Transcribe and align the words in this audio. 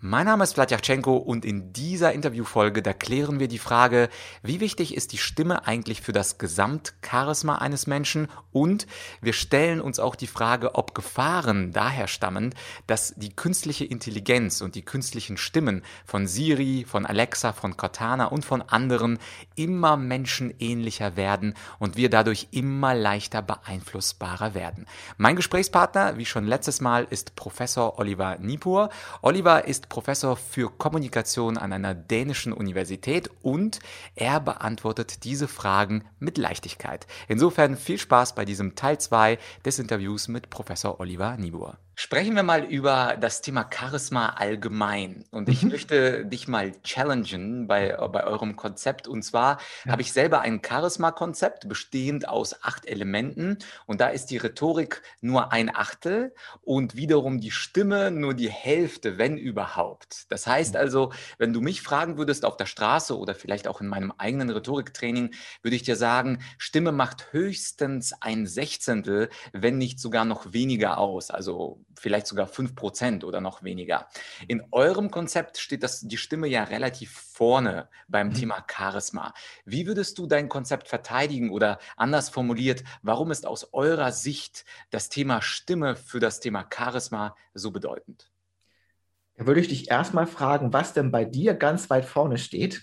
Mein 0.00 0.26
Name 0.26 0.44
ist 0.44 0.52
Vladyachenko 0.52 1.16
und 1.16 1.44
in 1.44 1.72
dieser 1.72 2.12
Interviewfolge, 2.12 2.82
da 2.82 2.92
klären 2.92 3.40
wir 3.40 3.48
die 3.48 3.58
Frage, 3.58 4.08
wie 4.44 4.60
wichtig 4.60 4.94
ist 4.94 5.10
die 5.10 5.18
Stimme 5.18 5.66
eigentlich 5.66 6.02
für 6.02 6.12
das 6.12 6.38
Gesamtcharisma 6.38 7.56
eines 7.56 7.88
Menschen 7.88 8.28
und 8.52 8.86
wir 9.20 9.32
stellen 9.32 9.80
uns 9.80 9.98
auch 9.98 10.14
die 10.14 10.28
Frage, 10.28 10.76
ob 10.76 10.94
Gefahren 10.94 11.72
daher 11.72 12.06
stammen, 12.06 12.54
dass 12.86 13.12
die 13.16 13.34
künstliche 13.34 13.86
Intelligenz 13.86 14.60
und 14.60 14.76
die 14.76 14.84
künstlichen 14.84 15.36
Stimmen 15.36 15.82
von 16.04 16.28
Siri, 16.28 16.86
von 16.88 17.04
Alexa, 17.04 17.52
von 17.52 17.76
Cortana 17.76 18.26
und 18.26 18.44
von 18.44 18.62
anderen 18.62 19.18
immer 19.56 19.96
menschenähnlicher 19.96 21.16
werden 21.16 21.54
und 21.80 21.96
wir 21.96 22.08
dadurch 22.08 22.46
immer 22.52 22.94
leichter 22.94 23.42
beeinflussbarer 23.42 24.54
werden. 24.54 24.86
Mein 25.16 25.34
Gesprächspartner, 25.34 26.18
wie 26.18 26.26
schon 26.26 26.46
letztes 26.46 26.80
Mal, 26.80 27.04
ist 27.10 27.34
Professor 27.34 27.98
Oliver 27.98 28.38
Nipur. 28.38 28.90
Oliver 29.22 29.64
ist 29.66 29.87
Professor 29.88 30.36
für 30.36 30.70
Kommunikation 30.70 31.56
an 31.56 31.72
einer 31.72 31.94
dänischen 31.94 32.52
Universität 32.52 33.30
und 33.42 33.80
er 34.14 34.40
beantwortet 34.40 35.24
diese 35.24 35.48
Fragen 35.48 36.04
mit 36.18 36.38
Leichtigkeit. 36.38 37.06
Insofern 37.28 37.76
viel 37.76 37.98
Spaß 37.98 38.34
bei 38.34 38.44
diesem 38.44 38.74
Teil 38.74 38.98
2 38.98 39.38
des 39.64 39.78
Interviews 39.78 40.28
mit 40.28 40.50
Professor 40.50 41.00
Oliver 41.00 41.36
Niebuhr. 41.36 41.78
Sprechen 42.00 42.36
wir 42.36 42.44
mal 42.44 42.62
über 42.62 43.16
das 43.20 43.40
Thema 43.42 43.68
Charisma 43.74 44.28
allgemein. 44.36 45.24
Und 45.32 45.48
ich 45.48 45.64
mhm. 45.64 45.70
möchte 45.70 46.24
dich 46.24 46.46
mal 46.46 46.70
challengen 46.82 47.66
bei, 47.66 47.96
bei 48.12 48.22
eurem 48.22 48.54
Konzept. 48.54 49.08
Und 49.08 49.24
zwar 49.24 49.58
ja. 49.84 49.90
habe 49.90 50.02
ich 50.02 50.12
selber 50.12 50.42
ein 50.42 50.62
Charisma-Konzept 50.64 51.68
bestehend 51.68 52.28
aus 52.28 52.62
acht 52.62 52.86
Elementen. 52.86 53.58
Und 53.86 54.00
da 54.00 54.10
ist 54.10 54.26
die 54.26 54.36
Rhetorik 54.36 55.02
nur 55.20 55.50
ein 55.50 55.74
Achtel 55.74 56.32
und 56.62 56.94
wiederum 56.94 57.40
die 57.40 57.50
Stimme 57.50 58.12
nur 58.12 58.34
die 58.34 58.48
Hälfte, 58.48 59.18
wenn 59.18 59.36
überhaupt. 59.36 59.77
Das 60.28 60.46
heißt 60.46 60.74
mhm. 60.74 60.80
also, 60.80 61.12
wenn 61.38 61.52
du 61.52 61.60
mich 61.60 61.82
fragen 61.82 62.18
würdest 62.18 62.44
auf 62.44 62.56
der 62.56 62.66
Straße 62.66 63.16
oder 63.16 63.34
vielleicht 63.34 63.68
auch 63.68 63.80
in 63.80 63.86
meinem 63.88 64.12
eigenen 64.16 64.50
Rhetoriktraining, 64.50 65.34
würde 65.62 65.76
ich 65.76 65.82
dir 65.82 65.96
sagen, 65.96 66.40
Stimme 66.58 66.92
macht 66.92 67.32
höchstens 67.32 68.12
ein 68.20 68.46
Sechzehntel, 68.46 69.28
wenn 69.52 69.78
nicht 69.78 70.00
sogar 70.00 70.24
noch 70.24 70.52
weniger 70.52 70.98
aus. 70.98 71.30
Also 71.30 71.80
vielleicht 71.94 72.26
sogar 72.26 72.48
5% 72.48 73.24
oder 73.24 73.40
noch 73.40 73.62
weniger. 73.62 74.08
In 74.46 74.62
eurem 74.70 75.10
Konzept 75.10 75.58
steht 75.58 75.82
das, 75.82 76.00
die 76.00 76.16
Stimme 76.16 76.46
ja 76.48 76.64
relativ 76.64 77.12
vorne 77.12 77.88
beim 78.08 78.28
mhm. 78.28 78.34
Thema 78.34 78.64
Charisma. 78.70 79.34
Wie 79.64 79.86
würdest 79.86 80.18
du 80.18 80.26
dein 80.26 80.48
Konzept 80.48 80.88
verteidigen 80.88 81.50
oder 81.50 81.78
anders 81.96 82.28
formuliert, 82.28 82.84
warum 83.02 83.30
ist 83.30 83.46
aus 83.46 83.72
eurer 83.72 84.12
Sicht 84.12 84.64
das 84.90 85.08
Thema 85.08 85.42
Stimme 85.42 85.96
für 85.96 86.20
das 86.20 86.40
Thema 86.40 86.66
Charisma 86.72 87.36
so 87.54 87.70
bedeutend? 87.70 88.30
Da 89.38 89.46
würde 89.46 89.60
ich 89.60 89.68
dich 89.68 89.88
erstmal 89.88 90.26
fragen, 90.26 90.72
was 90.72 90.92
denn 90.92 91.12
bei 91.12 91.24
dir 91.24 91.54
ganz 91.54 91.88
weit 91.90 92.04
vorne 92.04 92.38
steht. 92.38 92.82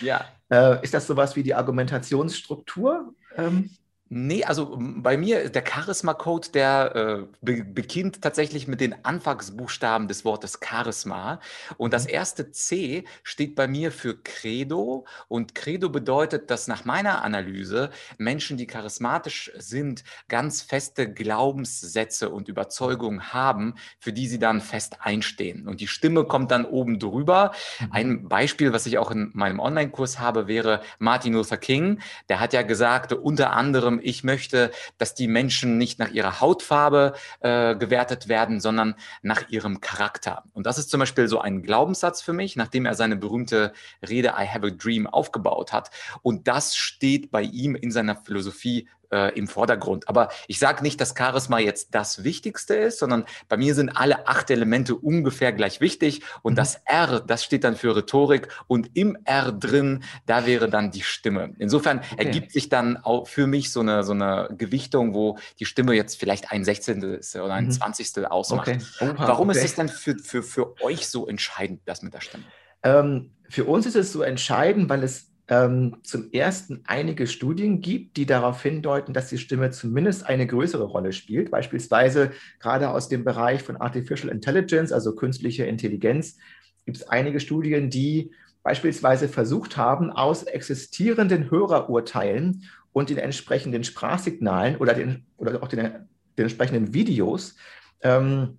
Ja. 0.00 0.24
Äh, 0.52 0.84
ist 0.84 0.92
das 0.92 1.06
sowas 1.06 1.34
wie 1.34 1.42
die 1.42 1.54
Argumentationsstruktur? 1.54 3.14
Ähm, 3.38 3.70
Nee, 4.14 4.44
also 4.44 4.76
bei 4.78 5.16
mir 5.16 5.40
ist 5.40 5.54
der 5.54 5.64
Charisma-Code, 5.66 6.50
der 6.50 6.94
äh, 6.94 7.26
be 7.40 7.64
beginnt 7.64 8.20
tatsächlich 8.20 8.68
mit 8.68 8.82
den 8.82 9.06
Anfangsbuchstaben 9.06 10.06
des 10.06 10.26
Wortes 10.26 10.60
Charisma. 10.62 11.40
Und 11.78 11.94
das 11.94 12.04
mhm. 12.04 12.10
erste 12.10 12.50
C 12.50 13.04
steht 13.22 13.54
bei 13.54 13.66
mir 13.66 13.90
für 13.90 14.22
Credo. 14.22 15.06
Und 15.28 15.54
Credo 15.54 15.88
bedeutet, 15.88 16.50
dass 16.50 16.68
nach 16.68 16.84
meiner 16.84 17.24
Analyse 17.24 17.88
Menschen, 18.18 18.58
die 18.58 18.66
charismatisch 18.66 19.50
sind, 19.56 20.04
ganz 20.28 20.60
feste 20.60 21.10
Glaubenssätze 21.10 22.28
und 22.28 22.48
Überzeugungen 22.48 23.32
haben, 23.32 23.76
für 23.98 24.12
die 24.12 24.28
sie 24.28 24.38
dann 24.38 24.60
fest 24.60 24.98
einstehen. 25.00 25.66
Und 25.66 25.80
die 25.80 25.88
Stimme 25.88 26.24
kommt 26.24 26.50
dann 26.50 26.66
oben 26.66 26.98
drüber. 26.98 27.52
Mhm. 27.80 27.88
Ein 27.92 28.28
Beispiel, 28.28 28.74
was 28.74 28.84
ich 28.84 28.98
auch 28.98 29.10
in 29.10 29.30
meinem 29.32 29.58
Online-Kurs 29.58 30.18
habe, 30.18 30.48
wäre 30.48 30.82
Martin 30.98 31.32
Luther 31.32 31.56
King. 31.56 32.00
Der 32.28 32.40
hat 32.40 32.52
ja 32.52 32.60
gesagt, 32.60 33.14
unter 33.14 33.54
anderem, 33.54 34.01
ich 34.02 34.24
möchte, 34.24 34.70
dass 34.98 35.14
die 35.14 35.28
Menschen 35.28 35.78
nicht 35.78 35.98
nach 35.98 36.10
ihrer 36.10 36.40
Hautfarbe 36.40 37.14
äh, 37.40 37.74
gewertet 37.76 38.28
werden, 38.28 38.60
sondern 38.60 38.94
nach 39.22 39.48
ihrem 39.48 39.80
Charakter. 39.80 40.44
Und 40.52 40.66
das 40.66 40.78
ist 40.78 40.90
zum 40.90 41.00
Beispiel 41.00 41.28
so 41.28 41.40
ein 41.40 41.62
Glaubenssatz 41.62 42.22
für 42.22 42.32
mich, 42.32 42.56
nachdem 42.56 42.86
er 42.86 42.94
seine 42.94 43.16
berühmte 43.16 43.72
Rede 44.06 44.34
I 44.38 44.46
Have 44.46 44.66
a 44.66 44.70
Dream 44.70 45.06
aufgebaut 45.06 45.72
hat. 45.72 45.90
Und 46.22 46.48
das 46.48 46.76
steht 46.76 47.30
bei 47.30 47.42
ihm 47.42 47.74
in 47.74 47.90
seiner 47.90 48.16
Philosophie 48.16 48.88
äh, 49.12 49.36
im 49.38 49.46
Vordergrund. 49.46 50.08
Aber 50.08 50.30
ich 50.48 50.58
sage 50.58 50.82
nicht, 50.82 51.00
dass 51.00 51.14
Charisma 51.16 51.58
jetzt 51.58 51.94
das 51.94 52.24
Wichtigste 52.24 52.74
ist, 52.74 52.98
sondern 52.98 53.24
bei 53.48 53.56
mir 53.56 53.74
sind 53.74 53.90
alle 53.90 54.26
acht 54.26 54.50
Elemente 54.50 54.94
ungefähr 54.96 55.52
gleich 55.52 55.80
wichtig. 55.80 56.22
Und 56.42 56.54
mhm. 56.54 56.56
das 56.56 56.80
R, 56.86 57.20
das 57.20 57.44
steht 57.44 57.64
dann 57.64 57.76
für 57.76 57.94
Rhetorik. 57.94 58.48
Und 58.66 58.90
im 58.94 59.16
R 59.24 59.52
drin, 59.52 60.02
da 60.26 60.46
wäre 60.46 60.68
dann 60.68 60.90
die 60.90 61.02
Stimme. 61.02 61.54
Insofern 61.58 61.98
okay. 61.98 62.24
ergibt 62.24 62.52
sich 62.52 62.68
dann 62.68 62.96
auch 62.96 63.28
für 63.28 63.46
mich 63.46 63.70
so 63.70 63.80
eine, 63.80 64.02
so 64.02 64.12
eine 64.12 64.48
Gewichtung, 64.56 65.14
wo 65.14 65.38
die 65.60 65.66
Stimme 65.66 65.94
jetzt 65.94 66.18
vielleicht 66.18 66.50
ein 66.50 66.64
Sechzehntel 66.64 67.20
oder 67.34 67.54
ein 67.54 67.66
mhm. 67.66 67.70
Zwanzigstel 67.70 68.26
ausmacht. 68.26 68.68
Okay. 68.68 68.78
Oha, 69.00 69.14
Warum 69.18 69.50
okay. 69.50 69.58
ist 69.58 69.64
es 69.64 69.74
denn 69.74 69.88
für, 69.88 70.18
für, 70.18 70.42
für 70.42 70.80
euch 70.82 71.08
so 71.08 71.26
entscheidend, 71.26 71.82
das 71.84 72.02
mit 72.02 72.14
der 72.14 72.20
Stimme? 72.20 72.44
Ähm, 72.82 73.30
für 73.48 73.64
uns 73.64 73.86
ist 73.86 73.96
es 73.96 74.12
so 74.12 74.22
entscheidend, 74.22 74.88
weil 74.88 75.04
es 75.04 75.31
ähm, 75.48 75.96
zum 76.02 76.30
ersten 76.32 76.82
einige 76.86 77.26
Studien 77.26 77.80
gibt, 77.80 78.16
die 78.16 78.26
darauf 78.26 78.62
hindeuten, 78.62 79.12
dass 79.12 79.28
die 79.28 79.38
Stimme 79.38 79.70
zumindest 79.70 80.26
eine 80.26 80.46
größere 80.46 80.84
Rolle 80.84 81.12
spielt. 81.12 81.50
Beispielsweise 81.50 82.30
gerade 82.60 82.90
aus 82.90 83.08
dem 83.08 83.24
Bereich 83.24 83.62
von 83.62 83.76
Artificial 83.76 84.32
Intelligence, 84.32 84.92
also 84.92 85.14
künstliche 85.14 85.64
Intelligenz, 85.64 86.36
gibt 86.84 86.98
es 86.98 87.08
einige 87.08 87.40
Studien, 87.40 87.90
die 87.90 88.30
beispielsweise 88.62 89.28
versucht 89.28 89.76
haben, 89.76 90.10
aus 90.10 90.44
existierenden 90.44 91.50
Hörerurteilen 91.50 92.64
und 92.92 93.10
den 93.10 93.18
entsprechenden 93.18 93.84
Sprachsignalen 93.84 94.76
oder, 94.76 94.94
den, 94.94 95.26
oder 95.36 95.62
auch 95.62 95.68
den, 95.68 95.80
den 95.80 96.44
entsprechenden 96.44 96.94
Videos 96.94 97.56
ähm, 98.02 98.58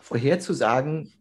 vorherzusagen, 0.00 1.12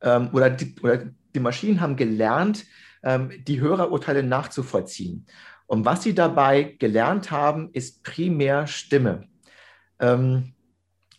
ähm, 0.00 0.30
oder, 0.32 0.50
die, 0.50 0.74
oder 0.82 1.04
die 1.34 1.40
Maschinen 1.40 1.80
haben 1.80 1.96
gelernt, 1.96 2.64
die 3.04 3.60
Hörerurteile 3.60 4.22
nachzuvollziehen. 4.22 5.26
Und 5.66 5.84
was 5.84 6.02
sie 6.02 6.14
dabei 6.14 6.76
gelernt 6.78 7.30
haben, 7.30 7.70
ist 7.72 8.02
primär 8.04 8.66
Stimme. 8.66 9.28
Ähm, 9.98 10.52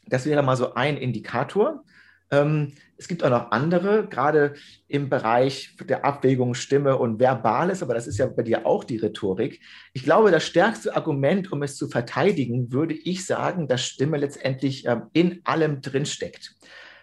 das 0.05 0.25
wäre 0.25 0.43
mal 0.43 0.55
so 0.55 0.75
ein 0.75 0.97
Indikator. 0.97 1.83
Ähm, 2.29 2.73
es 2.95 3.07
gibt 3.07 3.23
auch 3.23 3.29
noch 3.29 3.51
andere, 3.51 4.07
gerade 4.07 4.53
im 4.87 5.09
Bereich 5.09 5.75
der 5.89 6.05
Abwägung 6.05 6.53
Stimme 6.53 6.97
und 6.97 7.19
Verbales, 7.19 7.81
aber 7.81 7.95
das 7.95 8.07
ist 8.07 8.17
ja 8.17 8.27
bei 8.27 8.43
dir 8.43 8.65
auch 8.65 8.83
die 8.83 8.97
Rhetorik. 8.97 9.61
Ich 9.91 10.03
glaube, 10.03 10.31
das 10.31 10.45
stärkste 10.45 10.95
Argument, 10.95 11.51
um 11.51 11.63
es 11.63 11.75
zu 11.75 11.87
verteidigen, 11.87 12.71
würde 12.71 12.93
ich 12.93 13.25
sagen, 13.25 13.67
dass 13.67 13.83
Stimme 13.83 14.17
letztendlich 14.17 14.85
in 15.13 15.41
allem 15.43 15.81
drinsteckt. 15.81 16.55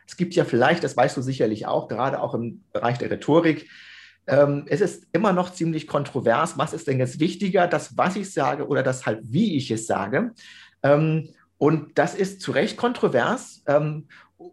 Es 0.06 0.16
gibt 0.16 0.34
ja 0.34 0.44
vielleicht, 0.44 0.84
das 0.84 0.97
weißt 0.97 1.16
du 1.16 1.22
sicherlich 1.22 1.66
auch, 1.66 1.88
gerade 1.88 2.20
auch 2.20 2.34
im 2.34 2.64
Bereich 2.72 2.98
der 2.98 3.10
Rhetorik, 3.10 3.68
ähm, 4.26 4.64
es 4.69 4.81
ist 4.81 5.06
immer 5.12 5.32
noch 5.32 5.53
ziemlich 5.53 5.86
kontrovers. 5.86 6.58
Was 6.58 6.72
ist 6.72 6.86
denn 6.86 6.98
jetzt 6.98 7.20
wichtiger, 7.20 7.66
das, 7.66 7.97
was 7.97 8.16
ich 8.16 8.32
sage 8.32 8.66
oder 8.66 8.82
das 8.82 9.06
halt, 9.06 9.20
wie 9.22 9.56
ich 9.56 9.70
es 9.70 9.86
sage? 9.86 10.32
Ähm, 10.82 11.31
und 11.58 11.98
das 11.98 12.14
ist 12.14 12.41
zu 12.41 12.53
Recht 12.53 12.76
kontrovers 12.76 13.62
ähm, 13.66 14.09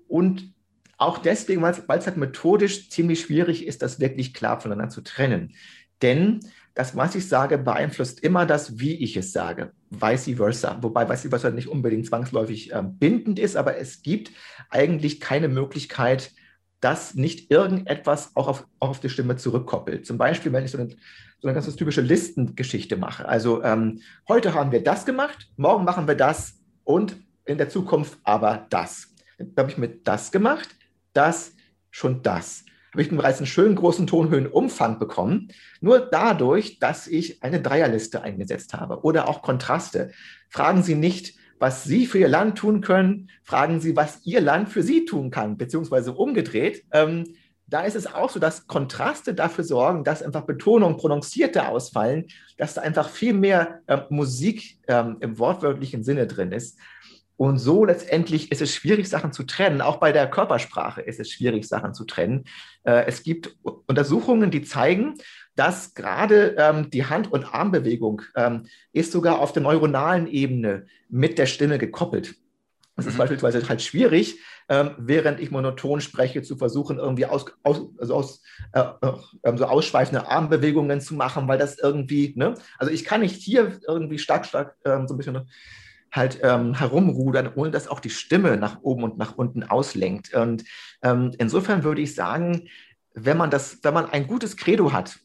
und 0.08 0.54
auch 0.98 1.20
deswegen, 1.20 1.62
weil 1.62 2.00
es 2.00 2.08
halt 2.08 2.18
methodisch 2.18 2.90
ziemlich 2.90 3.22
schwierig 3.22 3.66
ist, 3.66 3.82
das 3.82 4.00
wirklich 4.00 4.34
klar 4.34 4.60
voneinander 4.60 4.90
zu 4.90 5.02
trennen. 5.02 5.54
Denn 6.02 6.40
das, 6.74 6.96
was 6.96 7.16
ich 7.16 7.28
sage, 7.28 7.58
beeinflusst 7.58 8.20
immer 8.20 8.46
das, 8.46 8.80
wie 8.80 8.96
ich 8.96 9.18
es 9.18 9.32
sage, 9.32 9.72
vice 9.90 10.36
versa. 10.36 10.78
Wobei 10.82 11.10
vice 11.10 11.30
versa 11.30 11.50
nicht 11.50 11.68
unbedingt 11.68 12.06
zwangsläufig 12.06 12.72
äh, 12.72 12.84
bindend 12.84 13.40
ist, 13.40 13.56
aber 13.56 13.78
es 13.78 14.02
gibt 14.02 14.32
eigentlich 14.70 15.20
keine 15.20 15.48
Möglichkeit, 15.48 16.34
dass 16.80 17.16
nicht 17.16 17.50
irgendetwas 17.52 18.32
auch 18.36 18.48
auf, 18.48 18.68
auch 18.80 18.90
auf 18.90 19.00
die 19.00 19.10
Stimme 19.10 19.36
zurückkoppelt. 19.36 20.06
Zum 20.06 20.18
Beispiel, 20.18 20.54
wenn 20.54 20.66
ich 20.66 20.72
so 20.72 20.78
eine, 20.78 20.90
so 21.40 21.48
eine 21.48 21.54
ganz 21.54 21.76
typische 21.76 22.02
Listengeschichte 22.02 22.98
mache. 22.98 23.28
Also 23.28 23.64
ähm, 23.64 24.02
heute 24.28 24.54
haben 24.54 24.72
wir 24.72 24.84
das 24.84 25.06
gemacht, 25.06 25.50
morgen 25.58 25.86
machen 25.86 26.08
wir 26.08 26.16
das 26.16 26.60
und 26.84 27.16
in 27.46 27.58
der 27.58 27.70
Zukunft 27.70 28.20
aber 28.24 28.68
das. 28.70 29.14
Dann 29.38 29.54
habe 29.58 29.72
ich 29.72 29.78
mit 29.78 30.08
das 30.08 30.32
gemacht, 30.32 30.70
das, 31.14 31.54
schon 31.90 32.22
das. 32.22 32.64
Habe 32.92 33.02
ich 33.02 33.10
bereits 33.10 33.40
einen 33.40 33.48
schönen 33.48 33.76
großen 33.76 34.08
Tonhöhenumfang 34.08 35.00
bekommen, 35.00 35.50
nur 35.82 36.00
dadurch, 36.00 36.80
dass 36.80 37.08
ich 37.08 37.44
eine 37.44 37.62
Dreierliste 37.62 38.22
eingesetzt 38.22 38.74
habe 38.74 39.02
oder 39.04 39.28
auch 39.28 39.42
Kontraste. 39.42 40.12
Fragen 40.50 40.84
Sie 40.84 40.96
nicht, 40.96 41.38
was 41.60 41.84
Sie 41.84 42.06
für 42.06 42.20
Ihr 42.20 42.28
Land 42.28 42.58
tun 42.58 42.82
können, 42.82 43.30
fragen 43.44 43.80
Sie, 43.80 43.96
was 43.96 44.26
Ihr 44.26 44.42
Land 44.42 44.70
für 44.70 44.84
Sie 44.84 45.06
tun 45.06 45.32
kann, 45.32 45.58
beziehungsweise 45.58 46.14
umgedreht. 46.14 46.86
Ähm, 46.92 47.26
da 47.68 47.82
ist 47.82 47.96
es 47.96 48.08
auch 48.08 48.30
so, 48.30 48.40
dass 48.40 48.68
Kontraste 48.68 49.34
dafür 49.34 49.64
sorgen, 49.64 50.04
dass 50.04 50.24
einfach 50.24 50.44
Betonung 50.44 50.98
prononcierter 50.98 51.70
ausfallen, 51.70 52.28
dass 52.58 52.76
da 52.76 52.82
einfach 52.82 53.10
viel 53.10 53.34
mehr 53.34 53.82
äh, 53.88 54.00
Musik 54.10 54.80
ähm, 54.88 55.18
im 55.20 55.38
wortwörtlichen 55.38 56.04
Sinne 56.04 56.28
drin 56.28 56.52
ist. 56.52 56.80
Und 57.36 57.60
so 57.60 57.86
letztendlich 57.86 58.52
ist 58.52 58.62
es 58.62 58.74
schwierig, 58.74 59.08
Sachen 59.10 59.32
zu 59.32 59.44
trennen. 59.44 59.82
Auch 59.82 59.98
bei 59.98 60.12
der 60.12 60.28
Körpersprache 60.28 61.02
ist 61.02 61.20
es 61.20 61.30
schwierig, 61.30 61.68
Sachen 61.68 61.94
zu 61.94 62.06
trennen. 62.06 62.46
Äh, 62.84 63.06
es 63.06 63.22
gibt 63.22 63.56
Untersuchungen, 63.62 64.50
die 64.50 64.64
zeigen, 64.64 65.16
dass 65.58 65.96
gerade 65.96 66.56
ähm, 66.58 66.90
die 66.92 67.06
Hand- 67.06 67.32
und 67.32 67.54
Armbewegung 67.54 68.22
ähm, 68.36 68.68
ist 68.94 69.12
sogar 69.12 69.40
auf 69.40 69.54
der 69.54 69.64
neuronalen 69.64 70.28
Ebene 70.28 70.86
mit 71.10 71.38
der 71.38 71.48
Stimme 71.48 71.80
gekoppelt. 71.80 72.36
Es 72.96 73.06
ist 73.06 73.14
mhm. 73.14 73.18
beispielsweise 73.20 73.68
halt 73.68 73.82
schwierig, 73.82 74.40
ähm, 74.70 74.92
während 74.98 75.40
ich 75.40 75.52
monoton 75.52 76.00
spreche, 76.00 76.42
zu 76.42 76.58
versuchen, 76.58 76.98
irgendwie 76.98 77.26
aus, 77.26 77.46
aus, 77.64 77.90
also 77.98 78.16
aus, 78.16 78.42
äh, 78.74 78.82
äh, 78.82 79.58
so 79.58 79.66
ausschweifende 79.66 80.28
Armbewegungen 80.28 81.02
zu 81.02 81.16
machen, 81.16 81.48
weil 81.48 81.58
das 81.58 81.78
irgendwie, 81.78 82.34
ne? 82.36 82.54
also 82.78 82.92
ich 82.92 83.04
kann 83.04 83.22
nicht 83.22 83.42
hier 83.42 83.80
irgendwie 83.88 84.20
stark, 84.20 84.46
stark 84.46 84.76
ähm, 84.86 85.08
so 85.08 85.16
ein 85.16 85.18
bisschen 85.18 85.48
halt 86.12 86.40
ähm, 86.42 86.74
herumrudern, 86.74 87.52
ohne 87.56 87.72
dass 87.72 87.88
auch 87.88 88.00
die 88.00 88.10
Stimme 88.10 88.58
nach 88.58 88.82
oben 88.82 89.04
und 89.04 89.18
nach 89.18 89.38
unten 89.38 89.64
auslenkt. 89.64 90.34
Und 90.34 90.64
ähm, 91.02 91.34
insofern 91.38 91.84
würde 91.84 92.02
ich 92.02 92.16
sagen, 92.16 92.70
wenn 93.14 93.38
man 93.38 93.50
das, 93.50 93.80
wenn 93.84 93.94
man 93.94 94.10
ein 94.10 94.28
gutes 94.28 94.58
Credo 94.58 94.94
hat, 94.94 95.20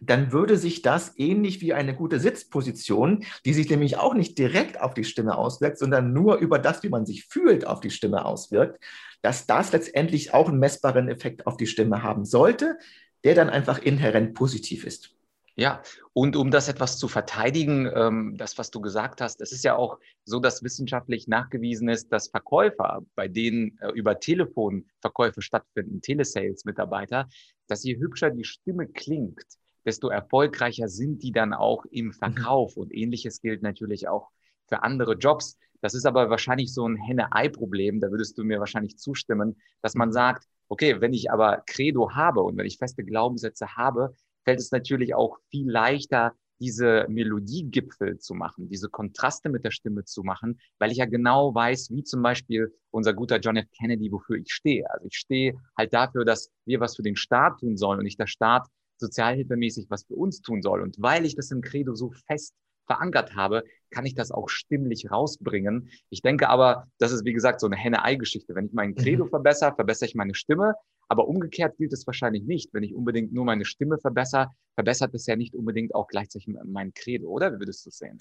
dann 0.00 0.32
würde 0.32 0.56
sich 0.56 0.82
das 0.82 1.14
ähnlich 1.16 1.60
wie 1.60 1.74
eine 1.74 1.94
gute 1.94 2.20
Sitzposition, 2.20 3.24
die 3.44 3.54
sich 3.54 3.68
nämlich 3.70 3.96
auch 3.96 4.14
nicht 4.14 4.38
direkt 4.38 4.80
auf 4.80 4.94
die 4.94 5.04
Stimme 5.04 5.36
auswirkt, 5.36 5.78
sondern 5.78 6.12
nur 6.12 6.36
über 6.36 6.58
das, 6.58 6.82
wie 6.82 6.88
man 6.88 7.06
sich 7.06 7.26
fühlt, 7.26 7.66
auf 7.66 7.80
die 7.80 7.90
Stimme 7.90 8.24
auswirkt, 8.24 8.82
dass 9.22 9.46
das 9.46 9.72
letztendlich 9.72 10.34
auch 10.34 10.48
einen 10.48 10.58
messbaren 10.58 11.08
Effekt 11.08 11.46
auf 11.46 11.56
die 11.56 11.66
Stimme 11.66 12.02
haben 12.02 12.24
sollte, 12.24 12.78
der 13.24 13.34
dann 13.34 13.50
einfach 13.50 13.78
inhärent 13.78 14.34
positiv 14.34 14.84
ist. 14.84 15.10
Ja, 15.56 15.82
und 16.12 16.36
um 16.36 16.52
das 16.52 16.68
etwas 16.68 16.98
zu 16.98 17.08
verteidigen, 17.08 17.90
ähm, 17.92 18.36
das, 18.36 18.58
was 18.58 18.70
du 18.70 18.80
gesagt 18.80 19.20
hast, 19.20 19.40
es 19.40 19.50
ist 19.50 19.64
ja 19.64 19.74
auch 19.74 19.98
so, 20.24 20.38
dass 20.38 20.62
wissenschaftlich 20.62 21.26
nachgewiesen 21.26 21.88
ist, 21.88 22.12
dass 22.12 22.28
Verkäufer, 22.28 23.04
bei 23.16 23.26
denen 23.26 23.76
äh, 23.80 23.88
über 23.88 24.20
Telefon 24.20 24.86
Verkäufe 25.00 25.42
stattfinden, 25.42 26.00
Telesales-Mitarbeiter, 26.00 27.28
dass 27.66 27.82
je 27.82 27.96
hübscher 27.96 28.30
die 28.30 28.44
Stimme 28.44 28.86
klingt, 28.86 29.44
desto 29.88 30.08
erfolgreicher 30.08 30.88
sind 30.88 31.22
die 31.22 31.32
dann 31.32 31.54
auch 31.54 31.84
im 31.90 32.06
mhm. 32.06 32.12
Verkauf. 32.12 32.76
Und 32.76 32.94
ähnliches 32.94 33.40
gilt 33.40 33.62
natürlich 33.62 34.06
auch 34.06 34.28
für 34.68 34.82
andere 34.82 35.14
Jobs. 35.14 35.58
Das 35.80 35.94
ist 35.94 36.06
aber 36.06 36.28
wahrscheinlich 36.28 36.74
so 36.74 36.86
ein 36.86 36.96
Henne-Ei-Problem, 36.96 38.00
da 38.00 38.10
würdest 38.10 38.36
du 38.36 38.44
mir 38.44 38.58
wahrscheinlich 38.58 38.98
zustimmen, 38.98 39.56
dass 39.80 39.94
man 39.94 40.12
sagt, 40.12 40.44
okay, 40.68 41.00
wenn 41.00 41.14
ich 41.14 41.30
aber 41.30 41.62
Credo 41.66 42.14
habe 42.14 42.42
und 42.42 42.56
wenn 42.56 42.66
ich 42.66 42.76
feste 42.76 43.04
Glaubenssätze 43.04 43.76
habe, 43.76 44.14
fällt 44.44 44.60
es 44.60 44.72
natürlich 44.72 45.14
auch 45.14 45.38
viel 45.50 45.70
leichter, 45.70 46.34
diese 46.60 47.06
Melodiegipfel 47.08 48.18
zu 48.18 48.34
machen, 48.34 48.68
diese 48.68 48.88
Kontraste 48.88 49.48
mit 49.48 49.64
der 49.64 49.70
Stimme 49.70 50.04
zu 50.04 50.22
machen, 50.24 50.60
weil 50.78 50.90
ich 50.90 50.98
ja 50.98 51.06
genau 51.06 51.54
weiß, 51.54 51.90
wie 51.92 52.02
zum 52.02 52.20
Beispiel 52.20 52.74
unser 52.90 53.14
guter 53.14 53.38
John 53.38 53.56
F. 53.56 53.68
Kennedy, 53.78 54.10
wofür 54.10 54.36
ich 54.36 54.52
stehe. 54.52 54.90
Also 54.90 55.06
ich 55.06 55.16
stehe 55.16 55.54
halt 55.76 55.94
dafür, 55.94 56.24
dass 56.24 56.50
wir 56.64 56.80
was 56.80 56.96
für 56.96 57.02
den 57.02 57.16
Staat 57.16 57.60
tun 57.60 57.76
sollen 57.76 57.98
und 58.00 58.04
nicht 58.04 58.18
der 58.18 58.26
Staat 58.26 58.66
sozialhilfemäßig 59.00 59.86
was 59.88 60.04
für 60.04 60.14
uns 60.14 60.40
tun 60.40 60.62
soll. 60.62 60.82
Und 60.82 60.96
weil 60.98 61.24
ich 61.24 61.36
das 61.36 61.50
im 61.50 61.60
Credo 61.60 61.94
so 61.94 62.10
fest 62.26 62.54
verankert 62.86 63.36
habe, 63.36 63.64
kann 63.90 64.06
ich 64.06 64.14
das 64.14 64.30
auch 64.30 64.48
stimmlich 64.48 65.10
rausbringen. 65.10 65.90
Ich 66.10 66.22
denke 66.22 66.48
aber, 66.48 66.88
das 66.98 67.12
ist 67.12 67.24
wie 67.24 67.32
gesagt 67.32 67.60
so 67.60 67.66
eine 67.66 67.76
Henne-Ei-Geschichte. 67.76 68.54
Wenn 68.54 68.66
ich 68.66 68.72
mein 68.72 68.94
Credo 68.94 69.26
mhm. 69.26 69.30
verbessere, 69.30 69.74
verbessere 69.74 70.08
ich 70.08 70.14
meine 70.14 70.34
Stimme. 70.34 70.74
Aber 71.08 71.28
umgekehrt 71.28 71.76
gilt 71.78 71.92
es 71.92 72.06
wahrscheinlich 72.06 72.44
nicht. 72.44 72.74
Wenn 72.74 72.82
ich 72.82 72.94
unbedingt 72.94 73.32
nur 73.32 73.44
meine 73.44 73.64
Stimme 73.64 73.98
verbessere, 73.98 74.48
verbessert 74.74 75.14
es 75.14 75.26
ja 75.26 75.36
nicht 75.36 75.54
unbedingt 75.54 75.94
auch 75.94 76.08
gleichzeitig 76.08 76.48
mein 76.64 76.92
Credo, 76.92 77.28
oder? 77.28 77.52
Wie 77.52 77.60
würdest 77.60 77.86
du 77.86 77.90
es 77.90 77.98
sehen? 77.98 78.18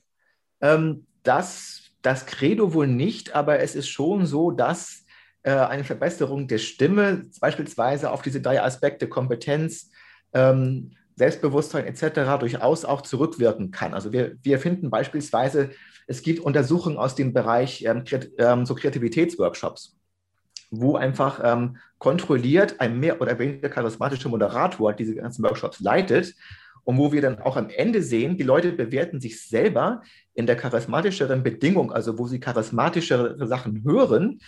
Ähm, 0.61 1.05
das, 1.23 1.91
das 2.01 2.25
Credo 2.25 2.73
wohl 2.73 2.87
nicht, 2.87 3.35
aber 3.35 3.59
es 3.59 3.75
ist 3.75 3.89
schon 3.89 4.25
so, 4.25 4.51
dass 4.51 5.05
äh, 5.43 5.51
eine 5.51 5.83
Verbesserung 5.83 6.47
der 6.47 6.57
Stimme 6.57 7.29
beispielsweise 7.39 8.11
auf 8.11 8.21
diese 8.21 8.41
drei 8.41 8.61
Aspekte 8.61 9.07
Kompetenz, 9.09 9.91
ähm, 10.37 10.91
Selbstbewusstsein 11.15 11.85
etc. 11.85 12.39
durchaus 12.39 12.85
auch 12.85 13.01
zurückwirken 13.01 13.71
kann. 13.71 13.93
Also 13.93 14.13
wir, 14.13 14.37
wir 14.43 14.59
finden 14.59 14.89
beispielsweise, 14.89 15.71
es 16.05 16.21
gibt 16.21 16.39
Untersuchungen 16.39 16.97
aus 16.97 17.15
dem 17.15 17.33
Bereich 17.33 17.83
ähm, 17.83 18.03
ähm, 18.37 18.65
so 18.65 18.75
Kreativitätsworkshops, 18.75 19.97
wo 20.69 20.95
einfach 20.95 21.41
ähm, 21.43 21.77
kontrolliert 21.97 22.79
ein 22.79 22.99
mehr 22.99 23.19
oder 23.19 23.39
weniger 23.39 23.69
charismatischer 23.69 24.29
Moderator 24.29 24.93
diese 24.93 25.15
ganzen 25.15 25.43
Workshops 25.43 25.79
leitet 25.79 26.35
und 26.83 26.97
wo 26.97 27.11
wir 27.11 27.21
dann 27.21 27.41
auch 27.41 27.57
am 27.57 27.69
Ende 27.69 28.01
sehen, 28.01 28.37
die 28.37 28.43
Leute 28.43 28.71
bewerten 28.71 29.19
sich 29.19 29.41
selber 29.41 30.03
in 30.35 30.45
der 30.45 30.55
charismatischeren 30.55 31.43
Bedingung, 31.43 31.91
also 31.91 32.17
wo 32.17 32.27
sie 32.27 32.39
charismatischere 32.39 33.45
Sachen 33.47 33.83
hören, 33.83 34.39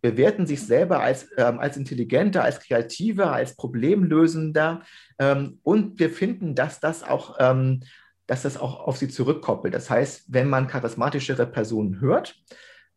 bewerten 0.00 0.46
sich 0.46 0.62
selber 0.62 1.00
als, 1.00 1.28
ähm, 1.36 1.58
als 1.58 1.76
intelligenter, 1.76 2.44
als 2.44 2.60
kreativer, 2.60 3.32
als 3.32 3.56
problemlösender. 3.56 4.82
Ähm, 5.18 5.58
und 5.62 5.98
wir 5.98 6.10
finden, 6.10 6.54
dass 6.54 6.80
das 6.80 7.02
auch, 7.02 7.36
ähm, 7.40 7.80
dass 8.26 8.42
das 8.42 8.56
auch 8.56 8.80
auf 8.80 8.96
sie 8.96 9.08
zurückkoppelt. 9.08 9.74
Das 9.74 9.90
heißt, 9.90 10.24
wenn 10.28 10.48
man 10.48 10.68
charismatischere 10.68 11.46
Personen 11.46 12.00
hört, 12.00 12.36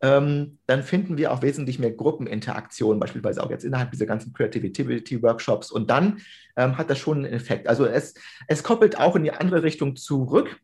ähm, 0.02 0.58
dann 0.66 0.82
finden 0.82 1.18
wir 1.18 1.32
auch 1.32 1.44
wesentlich 1.44 1.78
mehr 1.78 1.92
Gruppeninteraktion, 1.92 3.00
beispielsweise 3.00 3.44
auch 3.44 3.52
jetzt 3.52 3.64
innerhalb 3.64 3.92
dieser 3.92 4.08
ganzen 4.08 4.34
Creativity-Workshops. 4.34 5.72
Und 5.72 5.92
dann 5.92 6.22
ähm, 6.58 6.78
hat 6.78 6.90
das 6.90 6.98
schon 6.98 7.20
einen 7.20 7.34
Effekt. 7.34 7.68
Also 7.68 7.86
es, 7.86 8.16
es 8.48 8.64
koppelt 8.64 8.98
auch 8.98 9.16
in 9.16 9.24
die 9.24 9.32
andere 9.32 9.62
Richtung 9.62 9.96
zurück. 9.96 10.60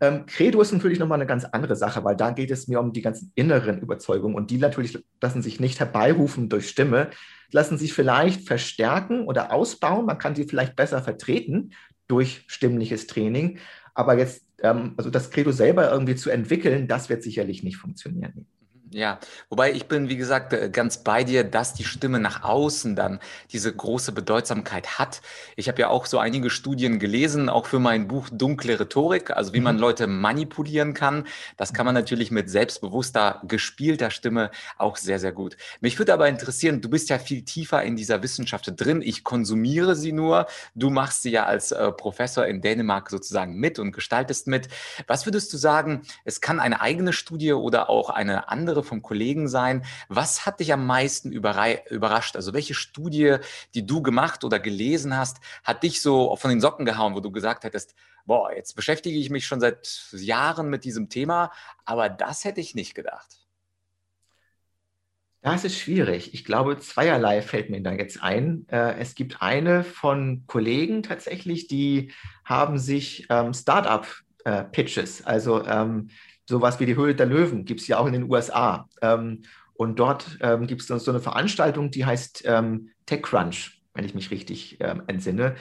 Ähm, 0.00 0.26
Credo 0.26 0.60
ist 0.60 0.72
natürlich 0.72 1.00
nochmal 1.00 1.18
eine 1.18 1.26
ganz 1.26 1.44
andere 1.44 1.74
Sache, 1.74 2.04
weil 2.04 2.16
da 2.16 2.30
geht 2.30 2.52
es 2.52 2.68
mir 2.68 2.78
um 2.78 2.92
die 2.92 3.02
ganzen 3.02 3.32
inneren 3.34 3.80
Überzeugungen 3.80 4.36
und 4.36 4.50
die 4.52 4.58
natürlich 4.58 4.96
lassen 5.20 5.42
sich 5.42 5.58
nicht 5.58 5.80
herbeirufen 5.80 6.48
durch 6.48 6.68
Stimme, 6.68 7.10
lassen 7.50 7.78
sich 7.78 7.92
vielleicht 7.92 8.46
verstärken 8.46 9.26
oder 9.26 9.52
ausbauen. 9.52 10.06
Man 10.06 10.18
kann 10.18 10.36
sie 10.36 10.44
vielleicht 10.44 10.76
besser 10.76 11.02
vertreten 11.02 11.72
durch 12.06 12.44
stimmliches 12.46 13.08
Training. 13.08 13.58
Aber 13.94 14.16
jetzt, 14.16 14.46
ähm, 14.62 14.94
also 14.96 15.10
das 15.10 15.30
Credo 15.30 15.50
selber 15.50 15.90
irgendwie 15.90 16.14
zu 16.14 16.30
entwickeln, 16.30 16.86
das 16.86 17.08
wird 17.08 17.24
sicherlich 17.24 17.64
nicht 17.64 17.78
funktionieren. 17.78 18.46
Ja, 18.92 19.18
wobei 19.48 19.72
ich 19.72 19.88
bin, 19.88 20.08
wie 20.08 20.16
gesagt, 20.16 20.52
äh, 20.52 20.70
ganz 20.70 20.98
bei 20.98 21.24
dir, 21.24 21.42
dass 21.42 21.74
die 21.74 21.82
Stimme 21.82 22.20
nach 22.20 22.44
außen 22.44 22.94
dann 22.94 23.18
diese 23.50 23.74
große 23.74 24.12
Bedeutsamkeit 24.12 25.00
hat. 25.00 25.22
Ich 25.56 25.66
habe 25.66 25.80
ja 25.80 25.88
auch 25.88 26.06
so 26.06 26.18
einige 26.18 26.50
Studien 26.50 27.00
gelesen, 27.00 27.48
auch 27.48 27.66
für 27.66 27.80
mein 27.80 28.06
Buch 28.06 28.28
Dunkle 28.30 28.78
Rhetorik, 28.78 29.32
also 29.32 29.52
wie 29.54 29.60
man 29.60 29.74
mhm. 29.76 29.80
Leute 29.80 30.06
manipulieren 30.06 30.94
kann. 30.94 31.26
Das 31.56 31.74
kann 31.74 31.84
man 31.84 31.96
natürlich 31.96 32.30
mit 32.30 32.48
selbstbewusster, 32.48 33.42
gespielter 33.48 34.10
Stimme 34.12 34.52
auch 34.78 34.96
sehr, 34.96 35.18
sehr 35.18 35.32
gut. 35.32 35.56
Mich 35.80 35.98
würde 35.98 36.14
aber 36.14 36.28
interessieren, 36.28 36.80
du 36.80 36.88
bist 36.88 37.08
ja 37.08 37.18
viel 37.18 37.42
tiefer 37.42 37.82
in 37.82 37.96
dieser 37.96 38.22
Wissenschaft 38.22 38.72
drin. 38.76 39.02
Ich 39.02 39.24
konsumiere 39.24 39.96
sie 39.96 40.12
nur. 40.12 40.46
Du 40.76 40.90
machst 40.90 41.22
sie 41.22 41.32
ja 41.32 41.44
als 41.44 41.72
äh, 41.72 41.90
Professor 41.90 42.46
in 42.46 42.60
Dänemark 42.60 43.10
sozusagen 43.10 43.56
mit 43.56 43.80
und 43.80 43.90
gestaltest 43.90 44.46
mit. 44.46 44.68
Was 45.08 45.26
würdest 45.26 45.52
du 45.52 45.56
sagen, 45.56 46.02
es 46.24 46.40
kann 46.40 46.60
eine 46.60 46.80
eigene 46.80 47.12
Studie 47.12 47.52
oder 47.52 47.90
auch 47.90 48.10
eine 48.10 48.48
andere 48.48 48.75
andere 48.76 48.84
vom 48.84 49.02
Kollegen 49.02 49.48
sein. 49.48 49.84
Was 50.08 50.46
hat 50.46 50.60
dich 50.60 50.72
am 50.72 50.86
meisten 50.86 51.32
überrascht? 51.32 52.36
Also 52.36 52.52
welche 52.52 52.74
Studie, 52.74 53.36
die 53.74 53.86
du 53.86 54.02
gemacht 54.02 54.44
oder 54.44 54.58
gelesen 54.58 55.16
hast, 55.16 55.38
hat 55.64 55.82
dich 55.82 56.02
so 56.02 56.36
von 56.36 56.50
den 56.50 56.60
Socken 56.60 56.84
gehauen, 56.84 57.14
wo 57.14 57.20
du 57.20 57.30
gesagt 57.30 57.64
hättest, 57.64 57.94
boah, 58.26 58.52
jetzt 58.52 58.74
beschäftige 58.76 59.18
ich 59.18 59.30
mich 59.30 59.46
schon 59.46 59.60
seit 59.60 60.10
Jahren 60.12 60.68
mit 60.68 60.84
diesem 60.84 61.08
Thema, 61.08 61.52
aber 61.84 62.08
das 62.08 62.44
hätte 62.44 62.60
ich 62.60 62.74
nicht 62.74 62.94
gedacht. 62.94 63.38
Das 65.42 65.64
ist 65.64 65.78
schwierig. 65.78 66.34
Ich 66.34 66.44
glaube, 66.44 66.76
zweierlei 66.78 67.40
fällt 67.40 67.70
mir 67.70 67.80
da 67.80 67.92
jetzt 67.92 68.20
ein. 68.20 68.66
Äh, 68.68 68.98
es 68.98 69.14
gibt 69.14 69.42
eine 69.42 69.84
von 69.84 70.42
Kollegen 70.48 71.04
tatsächlich, 71.04 71.68
die 71.68 72.10
haben 72.44 72.78
sich 72.78 73.26
ähm, 73.30 73.54
Startup-Pitches, 73.54 75.20
äh, 75.20 75.24
also 75.24 75.64
ähm, 75.64 76.08
sowas 76.48 76.80
wie 76.80 76.86
die 76.86 76.96
Höhle 76.96 77.14
der 77.14 77.26
Löwen 77.26 77.64
gibt 77.64 77.80
es 77.80 77.88
ja 77.88 77.98
auch 77.98 78.06
in 78.06 78.12
den 78.12 78.30
USA. 78.30 78.88
Ähm, 79.02 79.42
und 79.74 79.98
dort 79.98 80.38
ähm, 80.40 80.66
gibt 80.66 80.80
es 80.80 80.86
dann 80.86 80.98
so 80.98 81.10
eine 81.10 81.20
Veranstaltung, 81.20 81.90
die 81.90 82.06
heißt 82.06 82.44
ähm, 82.46 82.90
TechCrunch, 83.06 83.82
wenn 83.94 84.04
ich 84.04 84.14
mich 84.14 84.30
richtig 84.30 84.78
ähm, 84.80 85.02
entsinne. 85.06 85.56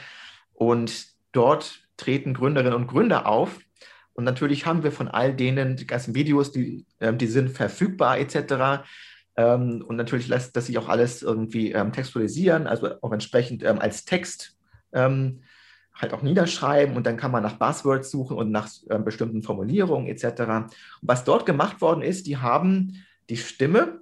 Und 0.53 1.07
dort 1.33 1.81
treten 1.97 2.33
Gründerinnen 2.33 2.73
und 2.73 2.87
Gründer 2.87 3.27
auf. 3.27 3.59
Und 4.13 4.23
natürlich 4.23 4.65
haben 4.65 4.83
wir 4.83 4.93
von 4.93 5.09
all 5.09 5.33
denen 5.33 5.75
die 5.75 5.87
ganzen 5.87 6.15
Videos, 6.15 6.51
die, 6.51 6.85
ähm, 7.01 7.17
die 7.17 7.27
sind 7.27 7.49
verfügbar 7.49 8.17
etc. 8.19 8.85
Ähm, 9.35 9.83
und 9.85 9.97
natürlich 9.97 10.29
lässt 10.29 10.55
das 10.55 10.67
sich 10.67 10.77
auch 10.77 10.87
alles 10.87 11.21
irgendwie 11.21 11.73
textualisieren, 11.91 12.67
also 12.67 13.01
auch 13.01 13.11
entsprechend 13.11 13.65
als 13.65 14.05
Text 14.05 14.57
halt 15.95 16.13
auch 16.13 16.21
niederschreiben 16.21 16.95
und 16.95 17.05
dann 17.05 17.17
kann 17.17 17.31
man 17.31 17.43
nach 17.43 17.57
Buzzwords 17.57 18.11
suchen 18.11 18.37
und 18.37 18.51
nach 18.51 18.69
äh, 18.89 18.99
bestimmten 18.99 19.43
Formulierungen 19.43 20.07
etc. 20.07 20.41
Und 20.41 20.65
was 21.01 21.23
dort 21.23 21.45
gemacht 21.45 21.81
worden 21.81 22.01
ist, 22.01 22.27
die 22.27 22.37
haben 22.37 23.03
die 23.29 23.37
Stimme 23.37 24.01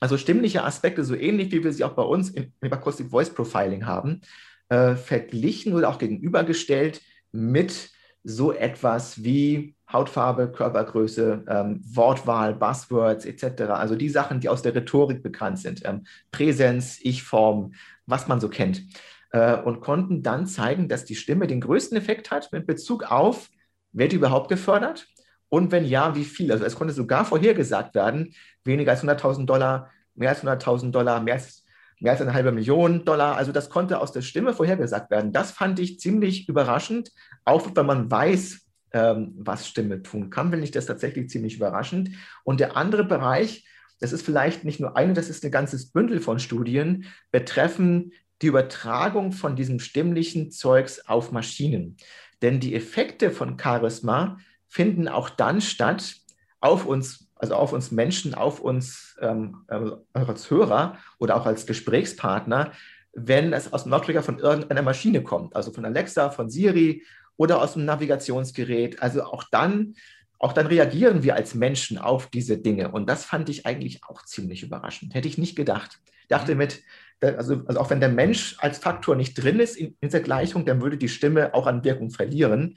also 0.00 0.16
stimmliche 0.16 0.64
Aspekte, 0.64 1.04
so 1.04 1.14
ähnlich 1.14 1.50
wie 1.52 1.64
wir 1.64 1.72
sie 1.72 1.84
auch 1.84 1.94
bei 1.94 2.02
uns 2.02 2.30
im 2.30 2.52
Acoustic 2.72 3.10
Voice 3.10 3.30
Profiling 3.30 3.86
haben, 3.86 4.20
äh, 4.68 4.94
verglichen 4.94 5.74
oder 5.74 5.88
auch 5.88 5.98
gegenübergestellt 5.98 7.02
mit 7.32 7.90
so 8.24 8.52
etwas 8.52 9.22
wie 9.24 9.74
Hautfarbe, 9.90 10.52
Körpergröße, 10.52 11.44
ähm, 11.48 11.80
Wortwahl, 11.82 12.54
Buzzwords 12.54 13.24
etc. 13.24 13.62
Also 13.70 13.96
die 13.96 14.10
Sachen, 14.10 14.40
die 14.40 14.48
aus 14.48 14.62
der 14.62 14.74
Rhetorik 14.74 15.22
bekannt 15.22 15.58
sind. 15.58 15.82
Ähm, 15.84 16.04
Präsenz, 16.30 16.98
Ich-Form, 17.00 17.72
was 18.06 18.28
man 18.28 18.40
so 18.40 18.48
kennt. 18.48 18.82
Äh, 19.30 19.56
und 19.56 19.80
konnten 19.80 20.22
dann 20.22 20.46
zeigen, 20.46 20.88
dass 20.88 21.04
die 21.04 21.16
Stimme 21.16 21.46
den 21.46 21.60
größten 21.60 21.96
Effekt 21.96 22.30
hat 22.30 22.50
mit 22.52 22.66
Bezug 22.66 23.10
auf, 23.10 23.48
wird 23.92 24.12
überhaupt 24.12 24.48
gefördert? 24.48 25.06
Und 25.48 25.72
wenn 25.72 25.84
ja, 25.84 26.14
wie 26.14 26.24
viel? 26.24 26.52
Also 26.52 26.64
es 26.64 26.74
konnte 26.74 26.94
sogar 26.94 27.24
vorhergesagt 27.24 27.94
werden, 27.94 28.34
weniger 28.64 28.92
als 28.92 29.02
100.000 29.02 29.46
Dollar, 29.46 29.90
mehr 30.14 30.30
als 30.30 30.44
100.000 30.44 30.90
Dollar, 30.90 31.20
mehr 31.20 31.34
als, 31.34 31.64
mehr 32.00 32.12
als 32.12 32.20
eine 32.20 32.34
halbe 32.34 32.52
Million 32.52 33.04
Dollar. 33.04 33.36
Also 33.36 33.52
das 33.52 33.70
konnte 33.70 34.00
aus 34.00 34.12
der 34.12 34.22
Stimme 34.22 34.52
vorhergesagt 34.52 35.10
werden. 35.10 35.32
Das 35.32 35.50
fand 35.50 35.78
ich 35.78 36.00
ziemlich 36.00 36.48
überraschend, 36.48 37.12
auch 37.44 37.70
wenn 37.74 37.86
man 37.86 38.10
weiß, 38.10 38.68
ähm, 38.92 39.34
was 39.36 39.68
Stimme 39.68 40.02
tun 40.02 40.30
kann, 40.30 40.50
finde 40.50 40.64
ich 40.64 40.70
das 40.70 40.86
tatsächlich 40.86 41.28
ziemlich 41.28 41.56
überraschend. 41.56 42.10
Und 42.44 42.60
der 42.60 42.76
andere 42.76 43.04
Bereich, 43.04 43.66
das 44.00 44.12
ist 44.12 44.22
vielleicht 44.22 44.64
nicht 44.64 44.80
nur 44.80 44.96
eine, 44.96 45.12
das 45.12 45.28
ist 45.28 45.44
ein 45.44 45.50
ganzes 45.50 45.90
Bündel 45.90 46.20
von 46.20 46.38
Studien, 46.38 47.06
betreffen 47.30 48.12
die 48.42 48.46
Übertragung 48.46 49.32
von 49.32 49.56
diesem 49.56 49.80
stimmlichen 49.80 50.50
Zeugs 50.50 51.06
auf 51.06 51.32
Maschinen. 51.32 51.96
Denn 52.42 52.60
die 52.60 52.74
Effekte 52.74 53.30
von 53.30 53.58
Charisma 53.58 54.38
finden 54.68 55.08
auch 55.08 55.28
dann 55.30 55.60
statt 55.60 56.16
auf 56.60 56.86
uns, 56.86 57.30
also 57.34 57.54
auf 57.54 57.72
uns 57.72 57.90
Menschen, 57.90 58.34
auf 58.34 58.60
uns 58.60 59.16
ähm, 59.20 59.64
also 59.66 60.00
als 60.12 60.50
Hörer 60.50 60.98
oder 61.18 61.36
auch 61.36 61.46
als 61.46 61.66
Gesprächspartner, 61.66 62.72
wenn 63.12 63.52
es 63.52 63.72
aus 63.72 63.84
dem 63.84 63.92
Lautsprecher 63.92 64.22
von 64.22 64.38
irgendeiner 64.38 64.82
Maschine 64.82 65.22
kommt, 65.22 65.56
also 65.56 65.72
von 65.72 65.84
Alexa, 65.84 66.30
von 66.30 66.50
Siri 66.50 67.02
oder 67.36 67.60
aus 67.62 67.72
dem 67.72 67.84
Navigationsgerät. 67.84 69.02
Also 69.02 69.24
auch 69.24 69.44
dann, 69.50 69.94
auch 70.38 70.52
dann 70.52 70.66
reagieren 70.66 71.22
wir 71.22 71.34
als 71.34 71.54
Menschen 71.54 71.98
auf 71.98 72.28
diese 72.28 72.58
Dinge. 72.58 72.90
Und 72.90 73.08
das 73.08 73.24
fand 73.24 73.48
ich 73.48 73.66
eigentlich 73.66 74.04
auch 74.04 74.24
ziemlich 74.24 74.62
überraschend. 74.62 75.14
Hätte 75.14 75.28
ich 75.28 75.38
nicht 75.38 75.56
gedacht. 75.56 76.00
Ich 76.22 76.28
dachte 76.28 76.52
mhm. 76.52 76.58
mit, 76.58 76.82
also, 77.20 77.62
also 77.66 77.80
auch 77.80 77.90
wenn 77.90 78.00
der 78.00 78.08
Mensch 78.08 78.56
als 78.60 78.78
Faktor 78.78 79.16
nicht 79.16 79.34
drin 79.34 79.60
ist 79.60 79.76
in, 79.76 79.88
in 80.00 80.08
dieser 80.08 80.20
Gleichung, 80.20 80.64
dann 80.64 80.80
würde 80.80 80.96
die 80.96 81.08
Stimme 81.08 81.54
auch 81.54 81.66
an 81.66 81.84
Wirkung 81.84 82.10
verlieren 82.10 82.76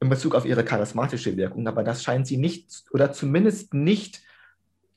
in 0.00 0.08
Bezug 0.08 0.34
auf 0.34 0.44
ihre 0.44 0.64
charismatische 0.64 1.36
Wirkung. 1.36 1.66
Aber 1.68 1.82
das 1.82 2.02
scheint 2.02 2.26
sie 2.26 2.36
nicht 2.36 2.84
oder 2.92 3.12
zumindest 3.12 3.74
nicht 3.74 4.22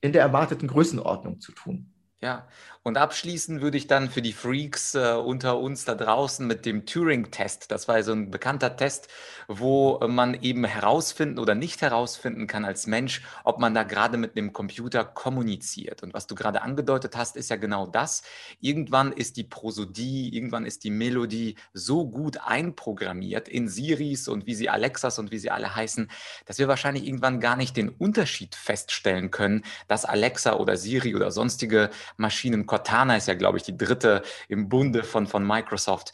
in 0.02 0.12
der 0.12 0.22
erwarteten 0.22 0.68
Größenordnung 0.68 1.40
zu 1.40 1.52
tun. 1.52 1.92
Ja, 2.26 2.48
und 2.88 3.00
abschließen 3.00 3.62
würde 3.62 3.78
ich 3.78 3.88
dann 3.88 4.12
für 4.12 4.22
die 4.22 4.32
Freaks 4.32 4.94
äh, 4.94 5.14
unter 5.14 5.60
uns 5.60 5.86
da 5.86 5.96
draußen 5.96 6.46
mit 6.46 6.68
dem 6.68 6.86
Turing-Test. 6.86 7.72
Das 7.72 7.88
war 7.88 8.04
so 8.04 8.12
ein 8.12 8.30
bekannter 8.30 8.78
Test, 8.78 9.08
wo 9.48 10.00
man 10.08 10.36
eben 10.44 10.66
herausfinden 10.66 11.40
oder 11.40 11.56
nicht 11.56 11.82
herausfinden 11.82 12.46
kann 12.46 12.64
als 12.64 12.86
Mensch, 12.86 13.24
ob 13.44 13.60
man 13.60 13.74
da 13.74 13.82
gerade 13.82 14.18
mit 14.18 14.38
einem 14.38 14.54
Computer 14.54 15.04
kommuniziert. 15.04 16.04
Und 16.04 16.14
was 16.14 16.28
du 16.28 16.36
gerade 16.36 16.62
angedeutet 16.62 17.18
hast, 17.18 17.38
ist 17.38 17.50
ja 17.50 17.56
genau 17.56 17.88
das. 17.88 18.22
Irgendwann 18.62 19.12
ist 19.12 19.38
die 19.38 19.44
Prosodie, 19.44 20.30
irgendwann 20.36 20.64
ist 20.64 20.84
die 20.84 20.92
Melodie 20.92 21.56
so 21.74 22.08
gut 22.08 22.38
einprogrammiert 22.46 23.48
in 23.48 23.68
Siris 23.68 24.28
und 24.28 24.46
wie 24.46 24.54
sie 24.54 24.70
Alexas 24.70 25.18
und 25.18 25.32
wie 25.32 25.40
sie 25.40 25.50
alle 25.50 25.76
heißen, 25.76 26.12
dass 26.46 26.60
wir 26.60 26.68
wahrscheinlich 26.68 27.08
irgendwann 27.08 27.40
gar 27.40 27.56
nicht 27.56 27.78
den 27.78 27.90
Unterschied 27.90 28.54
feststellen 28.54 29.32
können, 29.32 29.64
dass 29.88 30.06
Alexa 30.06 30.54
oder 30.54 30.78
Siri 30.78 31.16
oder 31.16 31.32
sonstige 31.32 31.90
Maschinen 32.18 32.66
Cortana 32.66 33.18
ist 33.18 33.28
ja, 33.28 33.34
glaube 33.34 33.58
ich, 33.58 33.64
die 33.64 33.78
dritte 33.78 34.22
im 34.48 34.70
Bunde 34.70 35.04
von, 35.04 35.28
von 35.28 35.46
Microsoft. 35.46 36.14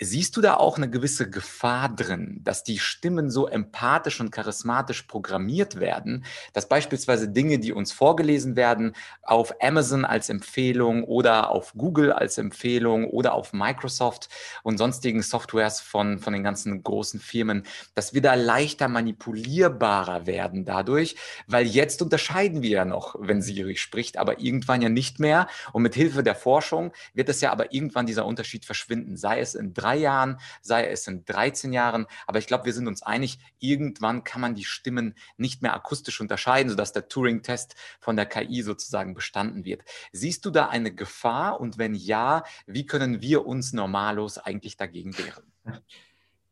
Siehst 0.00 0.36
du 0.36 0.40
da 0.40 0.54
auch 0.54 0.76
eine 0.76 0.90
gewisse 0.90 1.30
Gefahr 1.30 1.88
drin, 1.88 2.40
dass 2.42 2.64
die 2.64 2.78
Stimmen 2.78 3.30
so 3.30 3.46
empathisch 3.46 4.20
und 4.20 4.30
charismatisch 4.30 5.02
programmiert 5.02 5.80
werden, 5.80 6.24
dass 6.52 6.68
beispielsweise 6.68 7.28
Dinge, 7.28 7.58
die 7.58 7.72
uns 7.72 7.92
vorgelesen 7.92 8.56
werden, 8.56 8.94
auf 9.22 9.54
Amazon 9.60 10.04
als 10.04 10.28
Empfehlung 10.28 11.04
oder 11.04 11.50
auf 11.50 11.72
Google 11.76 12.12
als 12.12 12.38
Empfehlung 12.38 13.06
oder 13.10 13.34
auf 13.34 13.52
Microsoft 13.52 14.28
und 14.62 14.78
sonstigen 14.78 15.22
Softwares 15.22 15.80
von, 15.80 16.18
von 16.18 16.32
den 16.32 16.42
ganzen 16.42 16.82
großen 16.82 17.20
Firmen, 17.20 17.64
dass 17.94 18.14
wir 18.14 18.22
da 18.22 18.34
leichter 18.34 18.88
manipulierbarer 18.88 20.26
werden 20.26 20.64
dadurch, 20.64 21.16
weil 21.46 21.66
jetzt 21.66 22.02
unterscheiden 22.02 22.62
wir 22.62 22.70
ja 22.70 22.84
noch, 22.84 23.16
wenn 23.18 23.42
Siri 23.42 23.76
spricht, 23.76 24.16
aber 24.16 24.40
irgendwann 24.40 24.82
ja 24.82 24.88
nicht 24.88 25.20
mehr. 25.20 25.37
Und 25.72 25.82
mit 25.82 25.94
Hilfe 25.94 26.22
der 26.22 26.34
Forschung 26.34 26.92
wird 27.14 27.28
es 27.28 27.40
ja 27.40 27.52
aber 27.52 27.72
irgendwann 27.72 28.06
dieser 28.06 28.26
Unterschied 28.26 28.64
verschwinden, 28.64 29.16
sei 29.16 29.40
es 29.40 29.54
in 29.54 29.74
drei 29.74 29.96
Jahren, 29.96 30.38
sei 30.62 30.88
es 30.88 31.06
in 31.06 31.24
13 31.24 31.72
Jahren. 31.72 32.06
Aber 32.26 32.38
ich 32.38 32.46
glaube, 32.46 32.64
wir 32.64 32.72
sind 32.72 32.88
uns 32.88 33.02
einig, 33.02 33.38
irgendwann 33.58 34.24
kann 34.24 34.40
man 34.40 34.54
die 34.54 34.64
Stimmen 34.64 35.14
nicht 35.36 35.62
mehr 35.62 35.74
akustisch 35.74 36.20
unterscheiden, 36.20 36.70
sodass 36.70 36.92
der 36.92 37.08
Turing-Test 37.08 37.74
von 38.00 38.16
der 38.16 38.26
KI 38.26 38.62
sozusagen 38.62 39.14
bestanden 39.14 39.64
wird. 39.64 39.82
Siehst 40.12 40.44
du 40.44 40.50
da 40.50 40.68
eine 40.68 40.94
Gefahr? 40.94 41.60
Und 41.60 41.78
wenn 41.78 41.94
ja, 41.94 42.44
wie 42.66 42.86
können 42.86 43.20
wir 43.20 43.46
uns 43.46 43.72
normalos 43.72 44.38
eigentlich 44.38 44.76
dagegen 44.76 45.16
wehren? 45.18 45.52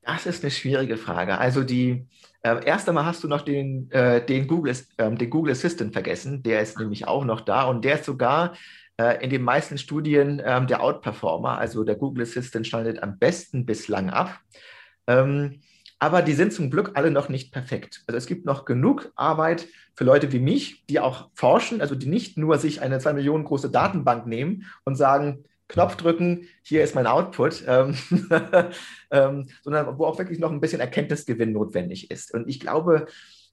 Das 0.06 0.24
ist 0.24 0.44
eine 0.44 0.52
schwierige 0.52 0.96
Frage. 0.96 1.36
Also 1.38 1.64
die 1.64 2.06
äh, 2.42 2.64
erst 2.64 2.88
einmal 2.88 3.06
hast 3.06 3.24
du 3.24 3.28
noch 3.28 3.42
den, 3.42 3.90
äh, 3.90 4.24
den, 4.24 4.46
Google, 4.46 4.72
äh, 4.98 5.10
den 5.10 5.30
Google 5.30 5.50
Assistant 5.50 5.92
vergessen. 5.92 6.44
Der 6.44 6.60
ist 6.60 6.78
nämlich 6.78 7.08
auch 7.08 7.24
noch 7.24 7.40
da 7.40 7.64
und 7.64 7.84
der 7.84 7.96
ist 7.96 8.04
sogar 8.04 8.54
äh, 9.00 9.22
in 9.22 9.30
den 9.30 9.42
meisten 9.42 9.78
Studien 9.78 10.40
ähm, 10.44 10.68
der 10.68 10.80
Outperformer, 10.80 11.58
also 11.58 11.82
der 11.82 11.96
Google 11.96 12.22
Assistant 12.22 12.68
schneidet 12.68 13.02
am 13.02 13.18
besten 13.18 13.66
bislang 13.66 14.08
ab. 14.10 14.38
Ähm, 15.08 15.60
aber 15.98 16.22
die 16.22 16.34
sind 16.34 16.52
zum 16.52 16.70
Glück 16.70 16.92
alle 16.94 17.10
noch 17.10 17.28
nicht 17.28 17.52
perfekt. 17.52 18.04
Also 18.06 18.16
es 18.16 18.26
gibt 18.26 18.46
noch 18.46 18.64
genug 18.64 19.10
Arbeit 19.16 19.66
für 19.96 20.04
Leute 20.04 20.30
wie 20.30 20.38
mich, 20.38 20.86
die 20.86 21.00
auch 21.00 21.30
forschen, 21.34 21.80
also 21.80 21.96
die 21.96 22.06
nicht 22.06 22.38
nur 22.38 22.58
sich 22.58 22.80
eine 22.80 23.00
zwei 23.00 23.12
Millionen 23.12 23.44
große 23.44 23.72
Datenbank 23.72 24.26
nehmen 24.26 24.66
und 24.84 24.94
sagen, 24.94 25.42
Knopf 25.68 25.96
drücken, 25.96 26.48
hier 26.62 26.84
ist 26.84 26.94
mein 26.94 27.06
Output, 27.06 27.64
ähm, 27.66 27.96
ähm, 29.10 29.48
sondern 29.62 29.98
wo 29.98 30.04
auch 30.04 30.18
wirklich 30.18 30.38
noch 30.38 30.52
ein 30.52 30.60
bisschen 30.60 30.80
Erkenntnisgewinn 30.80 31.52
notwendig 31.52 32.10
ist. 32.10 32.32
Und 32.32 32.48
ich 32.48 32.60
glaube, 32.60 33.06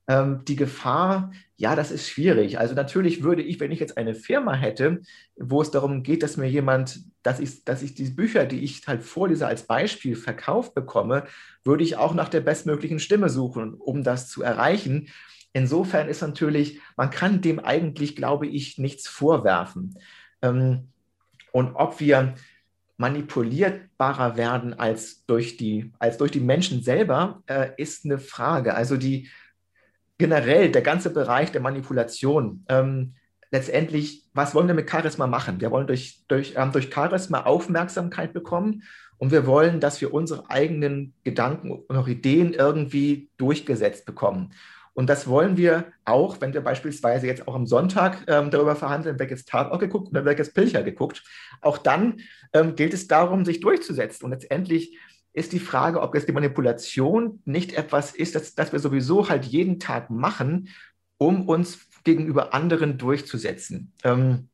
ähm, 0.07 0.43
die 0.45 0.55
Gefahr, 0.55 1.31
ja, 1.55 1.75
das 1.75 1.91
ist 1.91 2.09
schwierig. 2.09 2.59
Also 2.59 2.75
natürlich 2.75 3.23
würde 3.23 3.41
ich, 3.41 3.59
wenn 3.59 3.71
ich 3.71 3.79
jetzt 3.79 3.97
eine 3.97 4.15
Firma 4.15 4.53
hätte, 4.53 5.01
wo 5.37 5.61
es 5.61 5.71
darum 5.71 6.03
geht, 6.03 6.23
dass 6.23 6.37
mir 6.37 6.49
jemand, 6.49 6.99
dass 7.23 7.39
ich, 7.39 7.63
dass 7.63 7.81
ich 7.81 7.95
die 7.95 8.09
Bücher, 8.09 8.45
die 8.45 8.63
ich 8.63 8.85
halt 8.85 9.03
vorlese, 9.03 9.47
als 9.47 9.63
Beispiel 9.63 10.15
verkauft 10.15 10.73
bekomme, 10.73 11.25
würde 11.63 11.83
ich 11.83 11.95
auch 11.95 12.13
nach 12.13 12.29
der 12.29 12.41
bestmöglichen 12.41 12.99
Stimme 12.99 13.29
suchen, 13.29 13.73
um 13.75 14.03
das 14.03 14.27
zu 14.27 14.43
erreichen. 14.43 15.07
Insofern 15.53 16.09
ist 16.09 16.21
natürlich, 16.21 16.79
man 16.97 17.09
kann 17.09 17.41
dem 17.41 17.59
eigentlich, 17.59 18.15
glaube 18.15 18.47
ich, 18.47 18.77
nichts 18.77 19.07
vorwerfen. 19.07 19.97
Ähm, 20.41 20.89
und 21.53 21.75
ob 21.75 21.99
wir 21.99 22.33
manipulierbarer 22.97 24.37
werden 24.37 24.73
als 24.73 25.25
durch 25.25 25.55
die, 25.55 25.93
als 25.99 26.17
durch 26.17 26.31
die 26.31 26.39
Menschen 26.39 26.81
selber, 26.81 27.43
äh, 27.47 27.69
ist 27.77 28.05
eine 28.05 28.17
Frage. 28.17 28.73
Also 28.73 28.97
die, 28.97 29.29
generell 30.17 30.71
der 30.71 30.81
ganze 30.81 31.11
Bereich 31.11 31.51
der 31.51 31.61
Manipulation. 31.61 32.65
Ähm, 32.69 33.13
letztendlich, 33.51 34.27
was 34.33 34.55
wollen 34.55 34.67
wir 34.67 34.73
mit 34.73 34.89
Charisma 34.89 35.27
machen? 35.27 35.61
Wir 35.61 35.69
wollen 35.69 35.87
durch, 35.87 36.23
durch, 36.27 36.55
ähm, 36.57 36.71
durch 36.71 36.91
Charisma 36.91 37.43
Aufmerksamkeit 37.43 38.33
bekommen 38.33 38.83
und 39.17 39.31
wir 39.31 39.45
wollen, 39.45 39.79
dass 39.79 40.01
wir 40.01 40.13
unsere 40.13 40.49
eigenen 40.49 41.13
Gedanken 41.23 41.71
und 41.71 41.95
auch 41.95 42.07
Ideen 42.07 42.53
irgendwie 42.53 43.29
durchgesetzt 43.37 44.05
bekommen. 44.05 44.53
Und 44.93 45.09
das 45.09 45.27
wollen 45.27 45.57
wir 45.57 45.85
auch, 46.05 46.39
wenn 46.39 46.53
wir 46.53 46.61
beispielsweise 46.61 47.25
jetzt 47.25 47.47
auch 47.47 47.55
am 47.55 47.65
Sonntag 47.65 48.23
ähm, 48.27 48.51
darüber 48.51 48.75
verhandeln, 48.75 49.17
wer 49.17 49.29
jetzt 49.29 49.49
Tatort 49.49 49.79
geguckt 49.79 50.09
oder 50.09 50.23
wer 50.23 50.37
jetzt 50.37 50.53
Pilcher 50.53 50.83
geguckt. 50.83 51.23
Auch 51.61 51.77
dann 51.77 52.21
ähm, 52.53 52.75
gilt 52.75 52.93
es 52.93 53.07
darum, 53.07 53.43
sich 53.43 53.59
durchzusetzen. 53.59 54.25
Und 54.25 54.31
letztendlich 54.31 54.97
ist 55.33 55.51
die 55.51 55.59
Frage, 55.59 56.01
ob 56.01 56.13
jetzt 56.13 56.27
die 56.27 56.33
Manipulation 56.33 57.41
nicht 57.45 57.73
etwas 57.73 58.11
ist, 58.11 58.35
das, 58.35 58.53
das 58.53 58.71
wir 58.71 58.79
sowieso 58.79 59.29
halt 59.29 59.45
jeden 59.45 59.79
Tag 59.79 60.11
machen, 60.11 60.69
um 61.17 61.47
uns 61.47 61.87
gegenüber 62.03 62.53
anderen 62.53 62.97
durchzusetzen. 62.99 63.93
Ähm, 64.03 64.49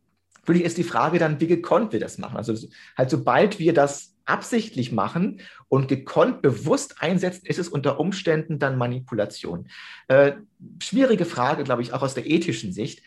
wirklich 0.45 0.65
ist 0.65 0.77
die 0.77 0.83
Frage 0.83 1.19
dann, 1.19 1.41
wie 1.41 1.47
gekonnt 1.47 1.91
wir 1.91 1.99
das 1.99 2.17
machen. 2.17 2.37
Also 2.37 2.55
halt 2.97 3.09
sobald 3.09 3.59
wir 3.59 3.73
das 3.73 4.15
absichtlich 4.29 4.91
machen 4.91 5.41
und 5.67 5.87
gekonnt 5.87 6.41
bewusst 6.41 7.01
einsetzen, 7.01 7.45
ist 7.45 7.59
es 7.59 7.67
unter 7.67 7.99
Umständen 7.99 8.59
dann 8.59 8.77
Manipulation. 8.77 9.67
Äh, 10.07 10.33
schwierige 10.81 11.25
Frage, 11.25 11.63
glaube 11.63 11.81
ich, 11.81 11.93
auch 11.93 12.01
aus 12.01 12.13
der 12.13 12.27
ethischen 12.27 12.71
Sicht. 12.71 13.03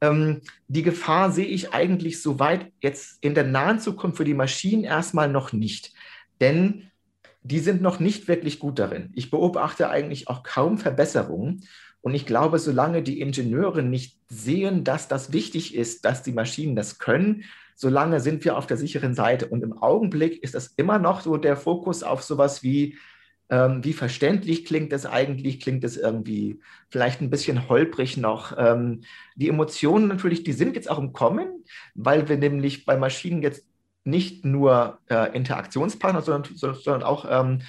Ähm, 0.00 0.40
die 0.68 0.82
Gefahr 0.82 1.30
sehe 1.30 1.46
ich 1.46 1.74
eigentlich 1.74 2.22
soweit 2.22 2.72
jetzt 2.80 3.18
in 3.22 3.34
der 3.34 3.44
nahen 3.44 3.80
Zukunft 3.80 4.16
für 4.16 4.24
die 4.24 4.34
Maschinen 4.34 4.84
erstmal 4.84 5.28
noch 5.28 5.52
nicht. 5.52 5.92
Denn 6.40 6.90
die 7.42 7.58
sind 7.58 7.82
noch 7.82 8.00
nicht 8.00 8.28
wirklich 8.28 8.58
gut 8.58 8.78
darin. 8.78 9.10
Ich 9.14 9.30
beobachte 9.30 9.90
eigentlich 9.90 10.28
auch 10.28 10.42
kaum 10.42 10.78
Verbesserungen. 10.78 11.66
Und 12.02 12.14
ich 12.14 12.24
glaube, 12.24 12.58
solange 12.58 13.02
die 13.02 13.20
Ingenieure 13.20 13.82
nicht 13.82 14.18
sehen, 14.28 14.84
dass 14.84 15.08
das 15.08 15.32
wichtig 15.32 15.74
ist, 15.74 16.04
dass 16.04 16.22
die 16.22 16.32
Maschinen 16.32 16.76
das 16.76 16.98
können, 16.98 17.44
solange 17.80 18.20
sind 18.20 18.44
wir 18.44 18.58
auf 18.58 18.66
der 18.66 18.76
sicheren 18.76 19.14
Seite. 19.14 19.46
Und 19.46 19.62
im 19.62 19.72
Augenblick 19.72 20.42
ist 20.42 20.54
das 20.54 20.66
immer 20.76 20.98
noch 20.98 21.22
so 21.22 21.38
der 21.38 21.56
Fokus 21.56 22.02
auf 22.02 22.22
sowas 22.22 22.62
wie, 22.62 22.98
ähm, 23.48 23.82
wie 23.82 23.94
verständlich 23.94 24.66
klingt 24.66 24.92
es 24.92 25.06
eigentlich? 25.06 25.60
Klingt 25.60 25.82
es 25.82 25.96
irgendwie 25.96 26.60
vielleicht 26.90 27.22
ein 27.22 27.30
bisschen 27.30 27.70
holprig 27.70 28.18
noch? 28.18 28.54
Ähm, 28.58 29.00
die 29.34 29.48
Emotionen 29.48 30.08
natürlich, 30.08 30.44
die 30.44 30.52
sind 30.52 30.76
jetzt 30.76 30.90
auch 30.90 30.98
im 30.98 31.14
Kommen, 31.14 31.64
weil 31.94 32.28
wir 32.28 32.36
nämlich 32.36 32.84
bei 32.84 32.98
Maschinen 32.98 33.40
jetzt 33.40 33.66
nicht 34.04 34.44
nur 34.44 34.98
äh, 35.08 35.34
Interaktionspartner, 35.34 36.20
sondern, 36.20 36.54
sondern 36.54 37.02
auch 37.02 37.24
ähm, 37.30 37.62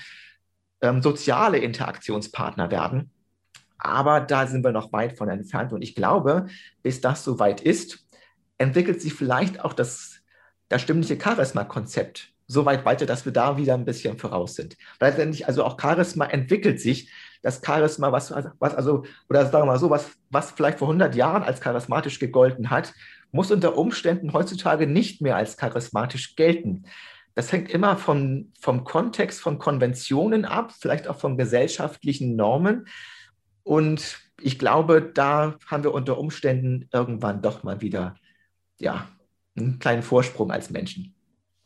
ähm, 0.82 1.01
soziale 1.01 1.60
Interaktionspartner 1.60 2.70
werden. 2.70 3.12
Aber 3.77 4.20
da 4.20 4.46
sind 4.46 4.65
wir 4.65 4.74
noch 4.74 4.91
weit 4.91 5.18
von 5.18 5.30
entfernt. 5.30 5.72
Und 5.72 5.82
ich 5.82 5.96
glaube, 5.96 6.48
bis 6.84 7.00
das 7.00 7.24
soweit 7.24 7.62
ist, 7.62 8.06
entwickelt 8.62 9.01
sich 9.01 9.13
vielleicht 9.13 9.63
auch 9.63 9.74
das, 9.74 10.22
das 10.70 10.82
stimmliche 10.82 11.20
Charisma-Konzept 11.20 12.32
so 12.51 12.65
weit 12.65 12.84
weiter, 12.84 13.06
dass 13.06 13.24
wir 13.24 13.32
da 13.32 13.56
wieder 13.56 13.75
ein 13.75 13.86
bisschen 13.86 14.18
voraus 14.18 14.56
sind. 14.56 14.75
Weil 15.00 15.10
letztendlich 15.12 15.48
also 15.48 15.63
auch 15.63 15.80
Charisma 15.80 16.25
entwickelt 16.25 16.82
sich. 16.82 17.10
Das 17.41 17.62
Charisma, 17.65 18.12
was, 18.12 18.32
was 18.60 18.75
also, 18.75 19.06
oder 19.30 19.46
sagen 19.46 19.63
wir 19.63 19.65
mal 19.68 19.80
so, 19.80 19.89
was, 19.89 20.12
was 20.30 20.51
vielleicht 20.51 20.80
vor 20.80 20.89
100 20.89 21.15
Jahren 21.15 21.44
als 21.44 21.62
charismatisch 21.62 22.20
gegolten 22.20 22.70
hat, 22.70 22.94
muss 23.32 23.51
unter 23.51 23.77
Umständen 23.77 24.34
heutzutage 24.34 24.86
nicht 24.86 25.22
mehr 25.22 25.38
als 25.38 25.56
charismatisch 25.56 26.36
gelten. 26.36 26.84
Das 27.36 27.51
hängt 27.53 27.72
immer 27.72 27.96
vom, 27.96 28.51
vom 28.60 28.84
Kontext, 28.84 29.39
von 29.39 29.58
Konventionen 29.58 30.44
ab, 30.44 30.74
vielleicht 30.77 31.08
auch 31.08 31.18
von 31.18 31.38
gesellschaftlichen 31.38 32.36
Normen. 32.36 32.88
Und 33.63 34.20
ich 34.41 34.60
glaube, 34.60 35.01
da 35.01 35.56
haben 35.68 35.84
wir 35.84 35.94
unter 35.94 36.18
Umständen 36.18 36.89
irgendwann 36.91 37.41
doch 37.41 37.63
mal 37.63 37.80
wieder 37.80 38.15
ja, 38.82 39.08
einen 39.56 39.80
kleinen 39.80 40.04
Vorsprung 40.04 40.52
als 40.52 40.70
Menschen. 40.70 41.16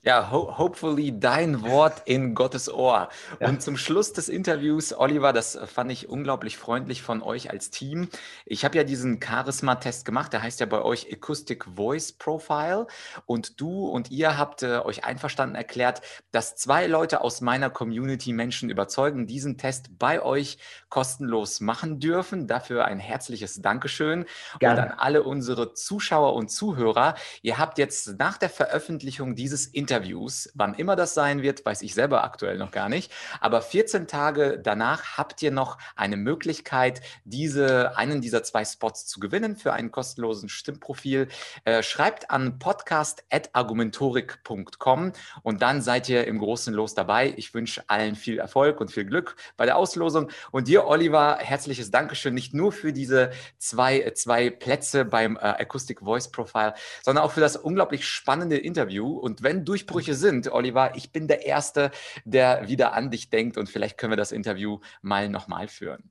Ja, 0.05 0.29
ho 0.29 0.55
hopefully 0.59 1.19
dein 1.19 1.63
Wort 1.63 2.03
in 2.05 2.35
Gottes 2.35 2.71
Ohr. 2.71 3.09
Ja. 3.39 3.47
Und 3.47 3.63
zum 3.63 3.75
Schluss 3.75 4.13
des 4.13 4.29
Interviews, 4.29 4.93
Oliver, 4.95 5.33
das 5.33 5.57
fand 5.65 5.91
ich 5.91 6.07
unglaublich 6.07 6.57
freundlich 6.57 7.01
von 7.01 7.23
euch 7.23 7.49
als 7.49 7.71
Team. 7.71 8.09
Ich 8.45 8.63
habe 8.63 8.77
ja 8.77 8.83
diesen 8.83 9.19
Charisma-Test 9.19 10.05
gemacht, 10.05 10.31
der 10.31 10.43
heißt 10.43 10.59
ja 10.59 10.67
bei 10.67 10.83
euch 10.83 11.11
Acoustic 11.11 11.65
Voice 11.75 12.11
Profile. 12.11 12.85
Und 13.25 13.59
du 13.59 13.87
und 13.87 14.11
ihr 14.11 14.37
habt 14.37 14.61
äh, 14.61 14.77
euch 14.77 15.03
einverstanden 15.05 15.55
erklärt, 15.55 16.01
dass 16.31 16.55
zwei 16.55 16.85
Leute 16.85 17.21
aus 17.21 17.41
meiner 17.41 17.71
Community 17.71 18.31
Menschen 18.31 18.69
überzeugen, 18.69 19.25
diesen 19.25 19.57
Test 19.57 19.97
bei 19.97 20.21
euch 20.21 20.59
kostenlos 20.89 21.61
machen 21.61 21.99
dürfen. 21.99 22.45
Dafür 22.45 22.85
ein 22.85 22.99
herzliches 22.99 23.59
Dankeschön. 23.59 24.25
Gerne. 24.59 24.81
Und 24.83 24.87
an 24.87 24.99
alle 24.99 25.23
unsere 25.23 25.73
Zuschauer 25.73 26.35
und 26.35 26.49
Zuhörer, 26.49 27.15
ihr 27.41 27.57
habt 27.57 27.79
jetzt 27.79 28.19
nach 28.19 28.37
der 28.37 28.51
Veröffentlichung 28.51 29.33
dieses 29.33 29.65
Interviews 29.65 29.94
Interviews. 29.95 30.51
Wann 30.55 30.73
immer 30.73 30.97
das 30.97 31.13
sein 31.13 31.41
wird, 31.41 31.65
weiß 31.65 31.81
ich 31.81 31.93
selber 31.93 32.25
aktuell 32.25 32.57
noch 32.57 32.71
gar 32.71 32.89
nicht. 32.89 33.13
Aber 33.39 33.61
14 33.61 34.07
Tage 34.07 34.59
danach 34.61 35.17
habt 35.17 35.41
ihr 35.41 35.51
noch 35.51 35.77
eine 35.95 36.17
Möglichkeit, 36.17 36.99
diese, 37.23 37.97
einen 37.97 38.19
dieser 38.19 38.43
zwei 38.43 38.65
Spots 38.65 39.07
zu 39.07 39.21
gewinnen 39.21 39.55
für 39.55 39.71
einen 39.71 39.91
kostenlosen 39.91 40.49
Stimmprofil. 40.49 41.29
Äh, 41.63 41.81
schreibt 41.81 42.29
an 42.29 42.59
podcast.argumentorik.com 42.59 45.13
und 45.43 45.61
dann 45.61 45.81
seid 45.81 46.09
ihr 46.09 46.27
im 46.27 46.39
großen 46.39 46.73
Los 46.73 46.93
dabei. 46.93 47.33
Ich 47.37 47.53
wünsche 47.53 47.85
allen 47.87 48.15
viel 48.15 48.37
Erfolg 48.37 48.81
und 48.81 48.91
viel 48.91 49.05
Glück 49.05 49.37
bei 49.55 49.65
der 49.65 49.77
Auslosung. 49.77 50.29
Und 50.51 50.67
dir, 50.67 50.87
Oliver, 50.87 51.37
herzliches 51.39 51.89
Dankeschön, 51.89 52.33
nicht 52.33 52.53
nur 52.53 52.73
für 52.73 52.91
diese 52.91 53.31
zwei, 53.59 54.11
zwei 54.15 54.49
Plätze 54.49 55.05
beim 55.05 55.37
äh, 55.37 55.39
Acoustic 55.39 56.01
Voice 56.01 56.29
Profile, 56.29 56.73
sondern 57.01 57.23
auch 57.23 57.31
für 57.31 57.39
das 57.39 57.55
unglaublich 57.55 58.05
spannende 58.05 58.57
Interview. 58.57 59.17
Und 59.17 59.41
wenn 59.41 59.63
durch 59.63 59.84
Durchbrüche 59.85 60.15
sind, 60.15 60.51
Oliver, 60.51 60.95
ich 60.95 61.11
bin 61.11 61.27
der 61.27 61.45
Erste, 61.45 61.91
der 62.25 62.67
wieder 62.67 62.93
an 62.93 63.11
dich 63.11 63.29
denkt 63.29 63.57
und 63.57 63.69
vielleicht 63.69 63.97
können 63.97 64.11
wir 64.11 64.17
das 64.17 64.31
Interview 64.31 64.79
mal 65.01 65.29
nochmal 65.29 65.67
führen. 65.67 66.09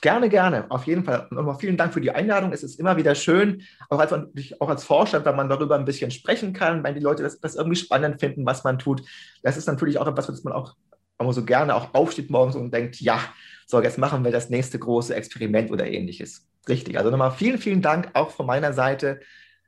Gerne, 0.00 0.28
gerne, 0.28 0.70
auf 0.70 0.84
jeden 0.84 1.02
Fall. 1.02 1.26
Nochmal 1.30 1.56
vielen 1.56 1.76
Dank 1.76 1.92
für 1.92 2.00
die 2.00 2.12
Einladung. 2.12 2.52
Es 2.52 2.62
ist 2.62 2.78
immer 2.78 2.96
wieder 2.96 3.16
schön, 3.16 3.62
auch 3.90 3.98
als, 3.98 4.12
auch 4.60 4.68
als 4.68 4.84
Vorstand, 4.84 5.24
wenn 5.24 5.34
man 5.34 5.48
darüber 5.48 5.74
ein 5.74 5.84
bisschen 5.84 6.12
sprechen 6.12 6.52
kann, 6.52 6.84
wenn 6.84 6.94
die 6.94 7.00
Leute 7.00 7.24
das, 7.24 7.40
das 7.40 7.56
irgendwie 7.56 7.76
spannend 7.76 8.20
finden, 8.20 8.46
was 8.46 8.62
man 8.62 8.78
tut. 8.78 9.02
Das 9.42 9.56
ist 9.56 9.66
natürlich 9.66 9.98
auch 9.98 10.06
etwas, 10.06 10.28
was 10.28 10.44
man 10.44 10.52
auch 10.52 10.76
immer 11.18 11.32
so 11.32 11.44
gerne 11.44 11.74
auch 11.74 11.94
aufsteht 11.94 12.30
morgens 12.30 12.54
und 12.54 12.72
denkt, 12.72 13.00
ja, 13.00 13.20
so, 13.66 13.82
jetzt 13.82 13.98
machen 13.98 14.22
wir 14.24 14.30
das 14.30 14.50
nächste 14.50 14.78
große 14.78 15.12
Experiment 15.16 15.72
oder 15.72 15.84
ähnliches. 15.88 16.48
Richtig. 16.68 16.96
Also 16.96 17.10
nochmal 17.10 17.32
vielen, 17.32 17.58
vielen 17.58 17.82
Dank 17.82 18.10
auch 18.14 18.30
von 18.30 18.46
meiner 18.46 18.72
Seite. 18.72 19.18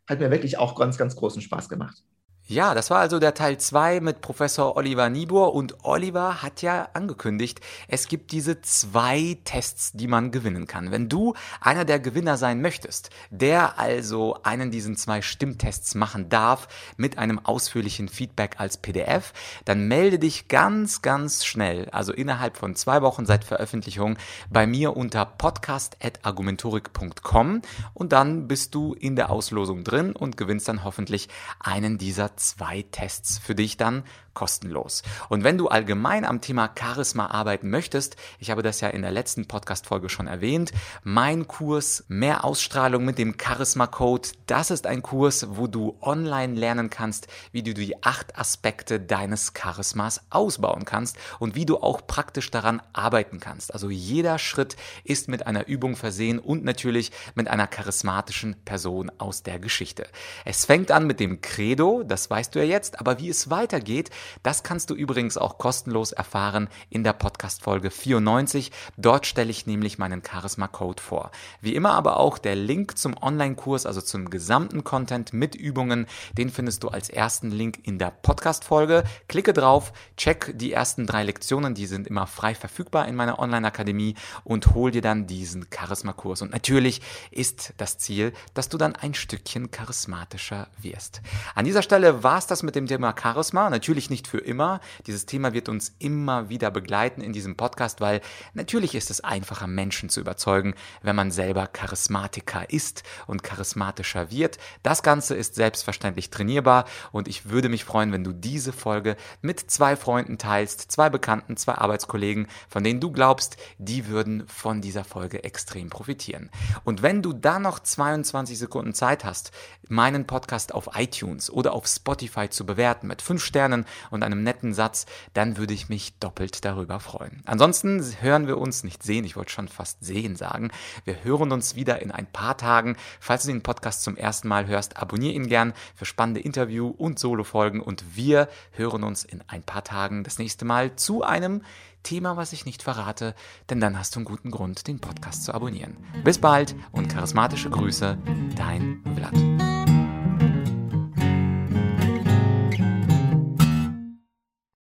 Hat 0.09 0.21
mir 0.21 0.31
wirklich 0.31 0.59
auch 0.59 0.79
ganz, 0.79 0.97
ganz 0.97 1.17
großen 1.17 1.43
Spaß 1.43 1.69
gemacht. 1.69 2.05
Ja, 2.51 2.75
das 2.75 2.91
war 2.91 2.99
also 2.99 3.21
der 3.21 3.35
Teil 3.35 3.59
2 3.59 4.01
mit 4.01 4.23
Professor 4.23 4.77
Oliver 4.77 5.09
Niebuhr 5.09 5.55
und 5.55 5.85
Oliver 5.85 6.43
hat 6.43 6.63
ja 6.63 6.89
angekündigt, 6.95 7.61
es 7.87 8.09
gibt 8.09 8.33
diese 8.33 8.61
zwei 8.61 9.39
Tests, 9.45 9.93
die 9.93 10.09
man 10.09 10.33
gewinnen 10.33 10.67
kann. 10.67 10.91
Wenn 10.91 11.09
du 11.09 11.35
einer 11.61 11.85
der 11.85 12.01
Gewinner 12.01 12.37
sein 12.37 12.61
möchtest, 12.61 13.11
der 13.31 13.79
also 13.79 14.37
einen 14.43 14.73
diesen 14.73 14.97
zwei 14.97 15.23
Stimmtests 15.23 15.95
machen 15.95 16.29
darf 16.29 16.67
mit 16.97 17.19
einem 17.19 17.39
ausführlichen 17.39 18.09
Feedback 18.09 18.57
als 18.59 18.79
PDF, 18.79 19.33
dann 19.65 19.87
melde 19.87 20.19
dich 20.19 20.49
ganz, 20.49 21.03
ganz 21.03 21.45
schnell, 21.45 21.89
also 21.91 22.13
innerhalb 22.13 22.57
von 22.57 22.75
zwei 22.75 23.01
Wochen 23.01 23.27
seit 23.27 23.45
Veröffentlichung, 23.45 24.19
bei 24.51 24.67
mir 24.67 24.97
unter 24.97 25.25
podcast.argumentorik.com 25.25 27.63
und 27.95 28.13
dann 28.13 28.49
bist 28.49 28.75
du 28.75 28.95
in 28.95 29.15
der 29.15 29.31
Auslosung 29.31 29.85
drin 29.85 30.17
und 30.17 30.37
gewinnst 30.37 30.67
dann 30.67 30.83
hoffentlich 30.83 31.29
einen 31.61 31.97
dieser 31.97 32.37
zwei 32.41 32.83
Tests 32.91 33.39
für 33.39 33.55
dich 33.55 33.77
dann 33.77 34.05
kostenlos. 34.35 35.03
Und 35.29 35.45
wenn 35.45 35.59
du 35.59 35.69
allgemein 35.69 36.25
am 36.25 36.41
Thema 36.41 36.71
Charisma 36.79 37.27
arbeiten 37.27 37.71
möchtest, 37.71 38.17
ich 38.39 38.51
habe 38.51 38.63
das 38.63 38.81
ja 38.81 38.89
in 38.89 39.03
der 39.03 39.11
letzten 39.11 39.47
Podcast-Folge 39.47 40.09
schon 40.09 40.27
erwähnt, 40.27 40.73
mein 41.03 41.47
Kurs 41.47 42.05
Mehr 42.09 42.45
Ausstrahlung 42.45 43.05
mit 43.05 43.19
dem 43.19 43.37
Charisma-Code, 43.41 44.29
das 44.47 44.71
ist 44.71 44.87
ein 44.87 45.03
Kurs, 45.03 45.47
wo 45.51 45.67
du 45.67 45.97
online 46.01 46.55
lernen 46.55 46.91
kannst, 46.91 47.27
wie 47.53 47.63
du 47.63 47.75
die 47.75 48.03
acht 48.03 48.39
Aspekte 48.39 49.01
deines 49.01 49.55
Charismas 49.55 50.23
ausbauen 50.31 50.85
kannst 50.85 51.17
und 51.39 51.55
wie 51.55 51.67
du 51.67 51.79
auch 51.79 52.07
praktisch 52.07 52.51
daran 52.51 52.83
arbeiten 52.93 53.41
kannst. 53.41 53.73
Also 53.73 53.91
jeder 53.91 54.39
Schritt 54.39 54.77
ist 55.05 55.29
mit 55.29 55.47
einer 55.47 55.67
Übung 55.67 55.97
versehen 55.97 56.39
und 56.39 56.65
natürlich 56.65 57.13
mit 57.35 57.49
einer 57.49 57.67
charismatischen 57.67 58.57
Person 58.65 59.11
aus 59.19 59.43
der 59.43 59.59
Geschichte. 59.59 60.07
Es 60.45 60.65
fängt 60.65 60.91
an 60.91 61.07
mit 61.07 61.21
dem 61.21 61.41
Credo, 61.41 62.03
das 62.03 62.31
weißt 62.31 62.55
du 62.55 62.59
ja 62.61 62.65
jetzt, 62.65 63.01
aber 63.01 63.19
wie 63.19 63.29
es 63.29 63.51
weitergeht, 63.51 64.11
das 64.43 64.63
kannst 64.63 64.91
du 64.91 64.95
übrigens 64.95 65.37
auch 65.37 65.59
kostenlos 65.59 66.13
erfahren 66.13 66.69
in 66.89 67.05
der 67.05 67.13
Podcast-Folge 67.13 67.91
94. 67.91 68.71
Dort 68.97 69.27
stelle 69.27 69.51
ich 69.51 69.67
nämlich 69.67 69.99
meinen 69.99 70.23
Charisma-Code 70.25 71.03
vor. 71.03 71.31
Wie 71.61 71.75
immer 71.75 71.93
aber 71.93 72.19
auch 72.19 72.39
der 72.39 72.57
Link 72.57 72.99
zum 72.99 73.17
Online-Kurs, 73.21 73.87
also 73.87 74.01
zum 74.01 74.31
gesamten 74.31 74.85
Content 74.85 75.33
mit 75.33 75.55
Übungen, 75.55 76.07
den 76.37 76.51
findest 76.51 76.83
du 76.83 76.89
als 76.89 77.09
ersten 77.09 77.51
Link 77.51 77.81
in 77.83 77.99
der 77.99 78.11
Podcast-Folge. 78.11 79.05
Klicke 79.29 79.53
drauf, 79.53 79.93
check 80.17 80.53
die 80.55 80.73
ersten 80.73 81.07
drei 81.07 81.23
Lektionen, 81.23 81.75
die 81.75 81.87
sind 81.87 82.07
immer 82.07 82.27
frei 82.27 82.55
verfügbar 82.55 83.09
in 83.09 83.17
meiner 83.17 83.39
Online-Akademie 83.39 84.15
und 84.45 84.75
hol 84.75 84.91
dir 84.91 85.03
dann 85.03 85.27
diesen 85.27 85.67
Charisma-Kurs. 85.71 86.43
Und 86.43 86.53
natürlich 86.53 87.01
ist 87.31 87.75
das 87.77 87.99
Ziel, 87.99 88.33
dass 88.55 88.69
du 88.69 88.79
dann 88.79 88.97
ein 88.97 89.15
Stückchen 89.15 89.71
charismatischer 89.71 90.69
wirst. 90.79 91.23
An 91.55 91.65
dieser 91.65 91.83
Stelle 91.83 92.23
war 92.23 92.39
es 92.39 92.47
das 92.47 92.63
mit 92.63 92.75
dem 92.75 92.87
Thema 92.87 93.15
Charisma. 93.21 93.71
Natürlich 93.71 94.10
nicht 94.11 94.29
für 94.29 94.39
immer. 94.39 94.81
Dieses 95.07 95.27
Thema 95.27 95.53
wird 95.53 95.69
uns 95.69 95.95
immer 95.99 96.49
wieder 96.49 96.71
begleiten 96.71 97.21
in 97.21 97.33
diesem 97.33 97.57
Podcast, 97.57 98.01
weil 98.01 98.21
natürlich 98.55 98.95
ist 98.95 99.11
es 99.11 99.23
einfacher, 99.23 99.67
Menschen 99.67 100.09
zu 100.09 100.21
überzeugen, 100.21 100.75
wenn 101.03 101.17
man 101.17 101.31
selber 101.31 101.67
Charismatiker 101.67 102.69
ist 102.71 103.03
und 103.27 103.43
charismatischer 103.43 104.31
wird. 104.31 104.59
Das 104.83 105.03
Ganze 105.03 105.35
ist 105.35 105.55
selbstverständlich 105.55 106.31
trainierbar 106.31 106.85
und 107.13 107.29
ich 107.29 107.49
würde 107.49 107.69
mich 107.69 107.85
freuen, 107.85 108.13
wenn 108.13 108.25
du 108.25 108.33
diese 108.33 108.73
Folge 108.73 109.17
mit 109.41 109.61
zwei 109.71 109.97
Freunden 109.97 110.39
teilst, 110.39 110.91
zwei 110.93 111.09
Bekannten, 111.09 111.57
zwei 111.57 111.75
Arbeitskollegen, 111.75 112.49
von 112.69 112.85
denen 112.85 113.01
du 113.01 113.11
glaubst, 113.13 113.57
die 113.79 114.09
würden 114.09 114.47
von 114.49 114.81
dieser 114.81 115.05
Folge 115.05 115.45
extrem 115.45 115.89
profitieren. 115.91 116.51
Und 116.85 117.03
wenn 117.03 117.23
du 117.23 117.33
da 117.33 117.59
noch 117.59 117.79
22 117.79 118.59
Sekunden 118.59 118.95
Zeit 118.95 119.25
hast, 119.25 119.53
meinen 119.89 120.27
Podcast 120.27 120.75
auf 120.75 120.91
iTunes 120.97 121.51
oder 121.51 121.73
auf 121.73 121.87
Spotify 121.87 122.49
zu 122.49 122.67
bewerten 122.67 123.07
mit 123.07 123.23
fünf 123.23 123.45
Sternen, 123.45 123.85
und 124.11 124.23
einem 124.23 124.43
netten 124.43 124.75
Satz, 124.75 125.07
dann 125.35 125.57
würde 125.57 125.75
ich 125.75 125.89
mich 125.89 126.19
doppelt 126.19 126.65
darüber 126.65 127.01
freuen. 127.01 127.43
Ansonsten 127.47 128.03
hören 128.21 128.47
wir 128.47 128.59
uns 128.59 128.85
nicht 128.85 129.03
sehen, 129.03 129.25
ich 129.25 129.37
wollte 129.37 129.53
schon 129.53 129.69
fast 129.69 130.05
sehen 130.05 130.37
sagen. 130.37 130.71
Wir 131.05 131.25
hören 131.25 131.53
uns 131.53 131.77
wieder 131.77 132.01
in 132.03 132.11
ein 132.11 132.27
paar 132.27 132.57
Tagen. 132.57 132.97
Falls 133.21 133.43
du 133.43 133.49
den 133.49 133.63
Podcast 133.63 134.03
zum 134.03 134.17
ersten 134.17 134.49
Mal 134.49 134.67
hörst, 134.67 134.97
abonniere 134.97 135.35
ihn 135.35 135.49
gern 135.49 135.73
für 135.95 136.05
spannende 136.05 136.41
Interview- 136.41 136.89
und 136.89 137.19
Solo-Folgen 137.19 137.81
und 137.81 138.17
wir 138.17 138.49
hören 138.73 139.03
uns 139.03 139.25
in 139.25 139.43
ein 139.47 139.63
paar 139.63 139.85
Tagen 139.85 140.25
das 140.25 140.39
nächste 140.39 140.65
Mal 140.65 140.97
zu 140.97 141.23
einem 141.23 141.63
Thema, 142.03 142.37
was 142.37 142.53
ich 142.53 142.65
nicht 142.65 142.83
verrate, 142.83 143.35
denn 143.69 143.81
dann 143.81 143.99
hast 143.99 144.15
du 144.15 144.21
einen 144.21 144.25
guten 144.25 144.51
Grund, 144.51 144.87
den 144.87 145.01
Podcast 145.01 145.45
zu 145.45 145.55
abonnieren. 145.55 145.97
Bis 146.25 146.39
bald 146.39 146.75
und 146.93 147.09
charismatische 147.09 147.71
Grüße, 147.71 148.19
dein 148.57 149.03
Vlad. 149.17 149.80